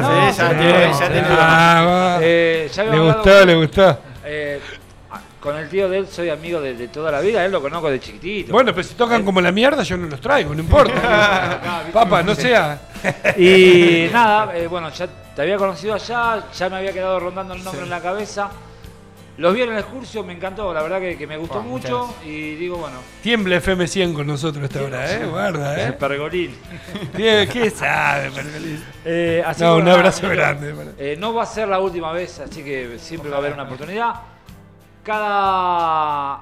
[2.22, 4.00] Eh, Le habíamos hablado gustó, con- le gustó.
[4.26, 4.60] eh,
[5.40, 7.90] con el tío de él soy amigo de, de toda la vida, él lo conozco
[7.90, 8.52] de chiquitito.
[8.54, 11.84] Bueno, pero si tocan como la mierda, yo no los traigo, no importa.
[11.94, 12.80] Papa, no sea.
[13.38, 17.64] Y nada, eh, bueno, ya te había conocido allá, ya me había quedado rondando el
[17.64, 18.50] nombre en la cabeza.
[19.38, 22.56] Los vi en el excursio, me encantó, la verdad que, que me gustó mucho y
[22.56, 25.26] digo, bueno, Tiembla FM100 con nosotros esta hora, ¿eh?
[25.26, 25.94] Guarda, el ¿eh?
[25.94, 26.56] pergolín.
[27.16, 28.82] Tiene- ¿Qué sabe, Pergolín?
[29.04, 30.74] Eh, así No, que, un abrazo grande.
[30.74, 33.52] para- eh, no va a ser la última vez, así que siempre va a haber
[33.54, 34.14] una oportunidad.
[35.04, 36.42] Cada.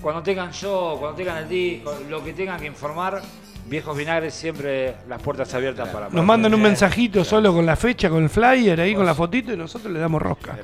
[0.00, 3.22] Cuando tengan show, cuando tengan el disco, lo que tengan que informar,
[3.66, 6.10] Viejos Vinagres siempre las puertas abiertas para...
[6.10, 9.52] Nos mandan un mensajito solo con la fecha, con el flyer ahí, con la fotito
[9.54, 10.54] y nosotros le damos rosca.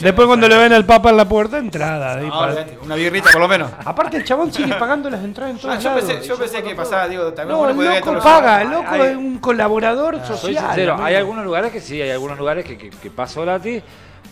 [0.00, 2.14] Después cuando le ven al Papa en la puerta, entrada.
[2.16, 3.70] ahí No, para- olvidate, una birrita por lo menos.
[3.84, 6.04] Aparte el chabón sigue pagando las entradas en Ah, todos yo, lados.
[6.04, 8.70] pensé, yo pensé que pasaba, digo, también No, uno el loco todos los paga, el
[8.70, 10.38] loco Hay- es un colaborador social.
[10.38, 11.06] Soy sincero, amigo.
[11.06, 13.82] hay algunos lugares que sí, hay algunos lugares que, que, que paso gratis,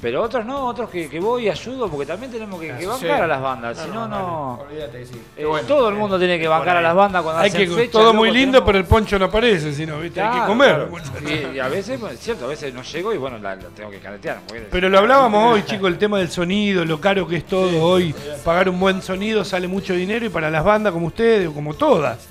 [0.01, 3.27] pero otros no, otros que, que voy y ayudo, porque también tenemos que, bancar a
[3.27, 4.61] las bandas, si no, no...
[4.61, 5.23] Olvídate que sí.
[5.37, 5.67] eh, bueno.
[5.67, 8.31] todo el mundo tiene que bancar a las bandas cuando Hay hacen que, todo muy
[8.31, 10.21] lindo, tenemos- pero el poncho no aparece, sino, ¿viste?
[10.21, 10.89] hay que comer.
[10.89, 11.51] claro.
[11.53, 13.69] Y, y a veces, bueno, es cierto, a veces no llego y bueno, la, la
[13.69, 14.41] tengo que caretear.
[14.71, 18.15] Pero lo hablábamos hoy, chicos, el tema del sonido, lo caro que es todo hoy.
[18.45, 21.75] Pagar un buen sonido sale mucho dinero y para las bandas como ustedes, o como
[21.75, 22.27] todas,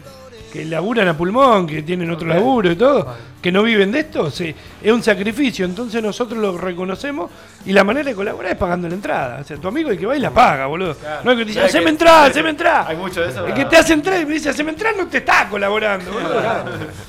[0.55, 4.31] que laburan a pulmón, que tienen otro laburo y todo, que no viven de esto,
[4.31, 5.65] sí, es un sacrificio.
[5.65, 7.29] Entonces nosotros lo reconocemos
[7.65, 9.39] y la manera de colaborar es pagando la entrada.
[9.41, 10.95] O sea, tu amigo el que va y la paga, boludo.
[11.25, 12.87] No es que te dice, ¿Sabes haceme que- sabes haceme que entrada.
[12.87, 13.45] Hay mucho de eso.
[13.45, 16.41] El que te hace entrar y me dice, haceme entrar, no te está colaborando, boludo.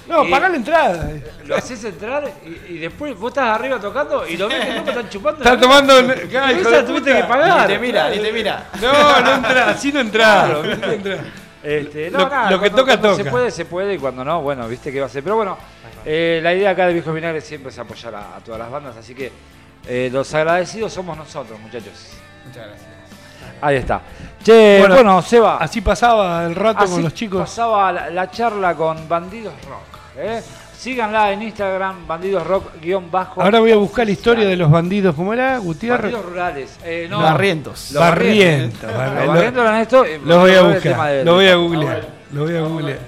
[0.09, 1.11] No, Y- pagá la entrada.
[1.47, 2.25] Lo haces entrar
[2.69, 5.39] y, y después vos estás arriba tocando y lo ves que no están chupando.
[5.41, 6.01] Está la tomando.
[6.01, 7.69] Esa tuviste que pagar.
[7.69, 8.67] Te mira, te mira.
[8.83, 10.49] No, no entra, así no entra.
[10.49, 11.19] no entra.
[11.69, 14.25] Este, no, Lo- nada, lo que cuando- toca, cuando Se puede, se puede y cuando
[14.25, 15.23] no, bueno, viste que va a ser.
[15.25, 15.59] Pero bueno,
[16.05, 18.97] eh, la idea acá de Viejos Vinagres siempre es apoyar a, a todas las bandas,
[18.97, 19.33] así que
[19.89, 22.13] eh, los agradecidos somos nosotros, muchachos.
[22.47, 22.89] Muchas gracias.
[23.61, 24.01] Ahí está.
[24.45, 25.57] Che, Bueno, bueno, Seba.
[25.59, 27.41] Así pasaba el rato así con los chicos.
[27.41, 29.99] Pasaba la, la charla con Bandidos Rock.
[30.19, 30.43] ¿eh?
[30.91, 33.43] Síganla en Instagram, Bandidos Rock guion bajo.
[33.43, 35.17] Ahora voy a buscar la historia de los bandidos.
[35.17, 35.59] ¿Cómo era?
[35.59, 36.13] Gutiérrez.
[36.13, 36.79] Bandidos rurales.
[36.85, 37.91] Eh, no, Barrientos.
[37.91, 38.83] Los Barrientos.
[38.85, 39.27] Los Barrientos.
[39.35, 40.05] Barrientos eran esto.
[40.05, 41.25] eh, Lo voy a buscar.
[41.25, 42.09] Lo voy a googlear.
[42.33, 42.99] Lo voy a googlear.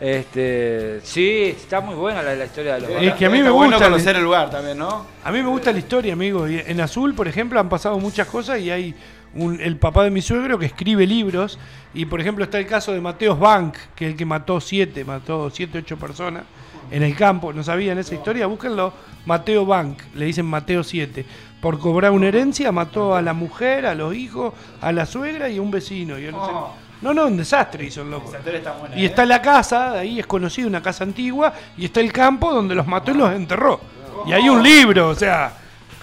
[0.00, 3.50] Este, sí, está muy buena la, la historia de los Es que a mí Está
[3.50, 3.84] me bueno gusta.
[3.90, 5.04] conocer el lugar también, ¿no?
[5.22, 6.46] A mí me gusta la historia, amigo.
[6.46, 8.94] En Azul, por ejemplo, han pasado muchas cosas y hay
[9.34, 11.58] un- el papá de mi suegro que escribe libros.
[11.92, 15.04] Y, por ejemplo, está el caso de Mateos Bank, que es el que mató siete,
[15.04, 16.44] mató siete, ocho personas
[16.90, 17.52] en el campo.
[17.52, 18.46] ¿No sabían esa historia?
[18.46, 18.92] Búsquenlo.
[19.26, 21.24] Mateo Bank, le dicen Mateo 7.
[21.60, 25.58] Por cobrar una herencia, mató a la mujer, a los hijos, a la suegra y
[25.58, 26.18] a un vecino.
[26.18, 26.52] Yo no, sé.
[27.00, 28.32] no, no, un desastre hizo el loco.
[28.34, 28.96] Está buena.
[28.96, 29.06] Y ¿eh?
[29.06, 32.74] está la casa, de ahí es conocida, una casa antigua, y está el campo donde
[32.74, 33.80] los mató y los enterró.
[34.26, 35.54] Y hay un libro, o sea,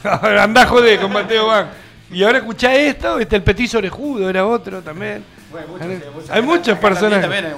[0.39, 1.69] andá joder con Mateo Van.
[2.11, 5.23] Y ahora escuchá esto, este el petiso orejudo era otro también.
[5.51, 6.29] Bueno, muchos, sí, muchos.
[6.29, 7.21] Hay Acá- muchos también-.
[7.21, 7.51] También hay.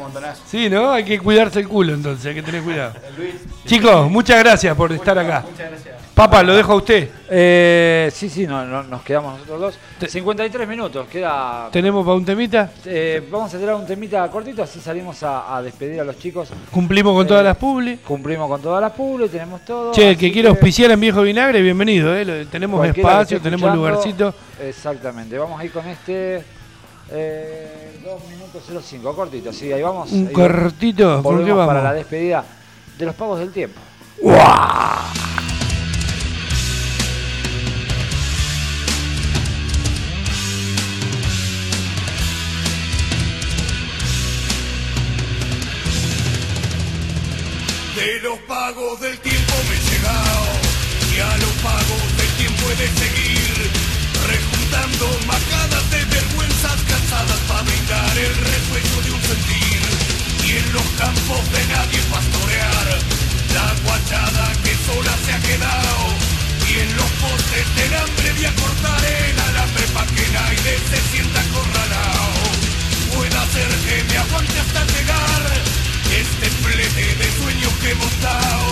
[0.48, 0.92] Sí, ¿no?
[0.92, 2.94] Hay que cuidarse el culo entonces, hay que tener cuidado.
[3.18, 3.36] Luis.
[3.66, 5.44] Chicos, muchas gracias por estar acá.
[5.50, 5.94] Muchas gracias.
[6.14, 7.10] Papá, lo dejo a usted.
[7.28, 10.12] Eh, sí, sí, no, no, nos quedamos nosotros dos.
[10.12, 11.70] 53 minutos, queda.
[11.72, 12.70] ¿Tenemos para un temita?
[12.86, 16.50] eh, vamos a tirar un temita cortito, así salimos a, a despedir a los chicos.
[16.70, 17.98] Cumplimos con Eh, todas las publi.
[17.98, 19.92] Cumplimos con todas las publi, tenemos todo.
[19.92, 22.16] Che, el que quiera auspiciar en Viejo Vinagre, bienvenido.
[22.16, 22.46] ¿eh?
[22.52, 24.36] Tenemos espacio, tenemos lugarcito.
[24.62, 26.44] Exactamente, vamos a ir con este.
[27.16, 30.12] Eh, 2 minutos 05, cortito, sí, ahí vamos.
[30.12, 31.68] Un ahí cortito, ¿con Volvemos qué vamos?
[31.68, 32.44] para la despedida
[32.98, 33.80] de los pagos del tiempo.
[47.96, 50.46] De los pagos del tiempo me he llegado
[51.16, 53.72] y a los pagos del tiempo he de seguir
[54.28, 56.82] rejuntando macadas de vergüenzas
[57.48, 59.82] para brindar el resuello de un sentir.
[60.46, 62.88] Y en los campos de nadie pastorear
[63.54, 66.04] la guachada que sola se ha quedado.
[66.70, 71.40] Y en los postes del hambre de acortar el alambre pa' que nadie se sienta
[71.40, 72.44] acorralado.
[73.14, 75.44] Pueda ser que me aguante hasta llegar
[76.18, 78.70] este flete de sueños que hemos dado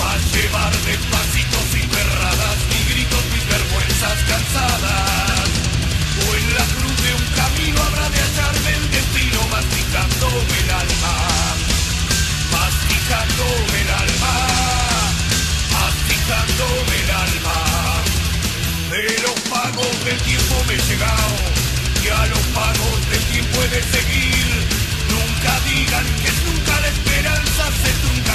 [0.00, 5.48] va a llevar despacito sin perradas ni gritos mis vergüenzas cansadas.
[6.26, 11.14] O en la cruz de un camino habrá de hallarme el destino masticándome el alma
[12.56, 14.34] masticándome el alma
[15.76, 17.58] masticándome el alma
[18.90, 21.36] de los pagos del tiempo me he llegado
[22.02, 24.46] y a los pagos del tiempo he de seguir.
[25.10, 28.25] Nunca digan que nunca la esperanza se trunca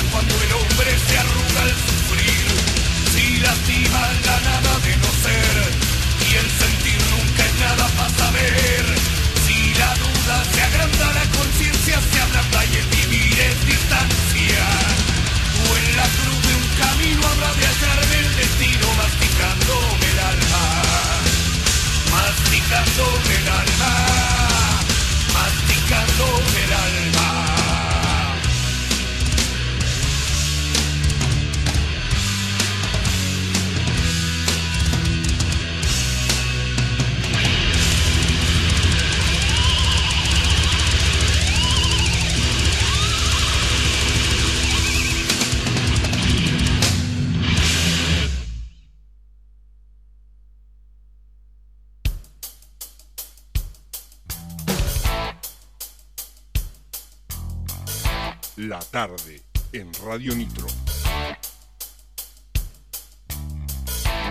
[60.12, 60.68] Radio Nitro.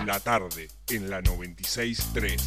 [0.05, 2.39] La tarde en la 96.3.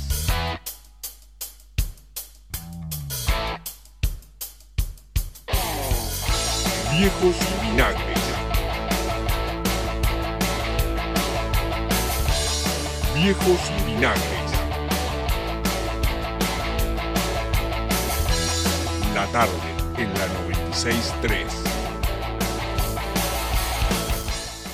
[6.93, 8.19] Viejos vinagres.
[13.17, 14.23] Viejos vinagres.
[19.13, 19.51] La tarde
[19.99, 20.29] en la
[20.79, 21.74] 96.3.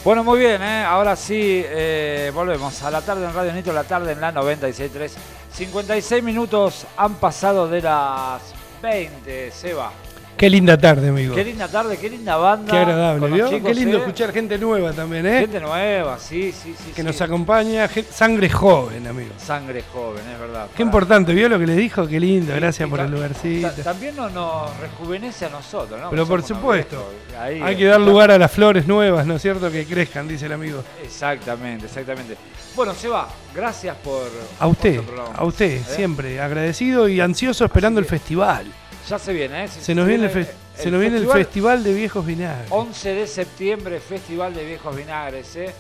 [0.03, 0.83] Bueno, muy bien, ¿eh?
[0.83, 5.11] ahora sí, eh, volvemos a la tarde en Radio Nitro, la tarde en la 96.3.
[5.53, 8.41] 56 minutos han pasado de las
[8.81, 9.93] 20, Seba.
[10.41, 11.35] Qué linda tarde, amigo.
[11.35, 12.73] Qué linda tarde, qué linda banda.
[12.73, 13.51] Qué agradable, ¿vio?
[13.51, 14.01] chicos, Qué lindo ¿eh?
[14.01, 15.41] escuchar gente nueva también, ¿eh?
[15.41, 16.93] Gente nueva, sí, sí, sí.
[16.95, 17.07] que sí.
[17.07, 19.33] nos acompaña, sangre joven, amigo.
[19.37, 20.69] Sangre joven, es verdad.
[20.75, 22.07] Qué importante, ¿vio lo que le dijo?
[22.09, 23.71] Qué lindo, gracias por el lugarcito.
[23.71, 26.09] ta- También no- nos rejuvenece a nosotros, ¿no?
[26.09, 27.07] Pero por supuesto.
[27.39, 29.71] Ahí, hay que dar lugar a las flores nuevas, ¿no es cierto?
[29.71, 30.83] Que crezcan, dice el amigo.
[31.05, 32.39] Exactamente, exactamente.
[32.75, 34.23] Bueno, Seba, gracias por.
[34.59, 35.85] A usted, por a usted, ¿Eh?
[35.85, 38.65] siempre agradecido y ansioso esperando el festival.
[39.11, 39.69] Ya se viene, ¿eh?
[39.69, 40.47] Se nos viene el, fe-
[40.77, 42.69] se nos viene el festival de viejos vinagres.
[42.71, 45.71] 11 de septiembre, Festival de Viejos Vinagres, ¿eh?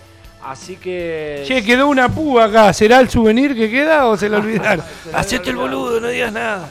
[0.42, 1.44] Así que.
[1.46, 2.72] Che, quedó una púa acá.
[2.72, 4.84] ¿Será el souvenir que queda o se lo olvidaron?
[5.12, 6.68] Hacete el boludo, no digas nada.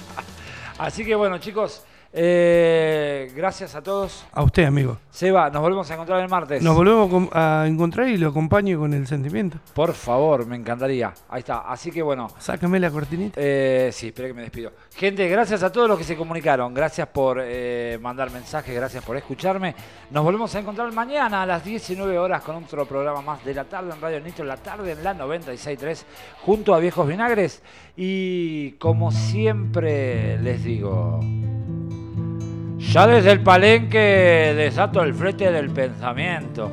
[0.78, 4.26] Así que bueno, chicos, eh, gracias a todos.
[4.32, 4.98] A usted, amigo.
[5.12, 6.62] Seba, nos volvemos a encontrar el martes.
[6.64, 9.58] Nos volvemos a encontrar y lo acompaño con el sentimiento.
[9.74, 11.14] Por favor, me encantaría.
[11.30, 11.60] Ahí está.
[11.60, 12.28] Así que bueno.
[12.40, 13.40] Sácame la cortinita.
[13.40, 14.72] Eh, sí, espera que me despido.
[14.96, 16.74] Gente, gracias a todos los que se comunicaron.
[16.74, 19.76] Gracias por eh, mandar mensajes, gracias por escucharme.
[20.10, 23.66] Nos volvemos a encontrar mañana a las 19 horas con otro programa más de la
[23.66, 26.04] tarde en Radio Nitro, la tarde en la 96.3,
[26.42, 27.62] junto a Viejos Vinagres.
[27.96, 31.20] Y como siempre les digo,
[32.80, 36.72] ya desde el palenque desato el frente del pensamiento.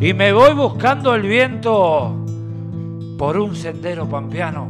[0.00, 2.14] Y me voy buscando el viento
[3.16, 4.68] por un sendero pampeano.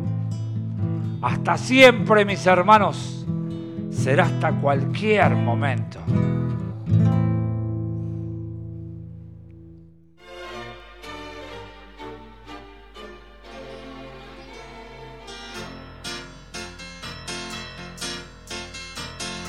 [1.23, 3.27] Hasta siempre, mis hermanos.
[3.91, 6.01] Será hasta cualquier momento.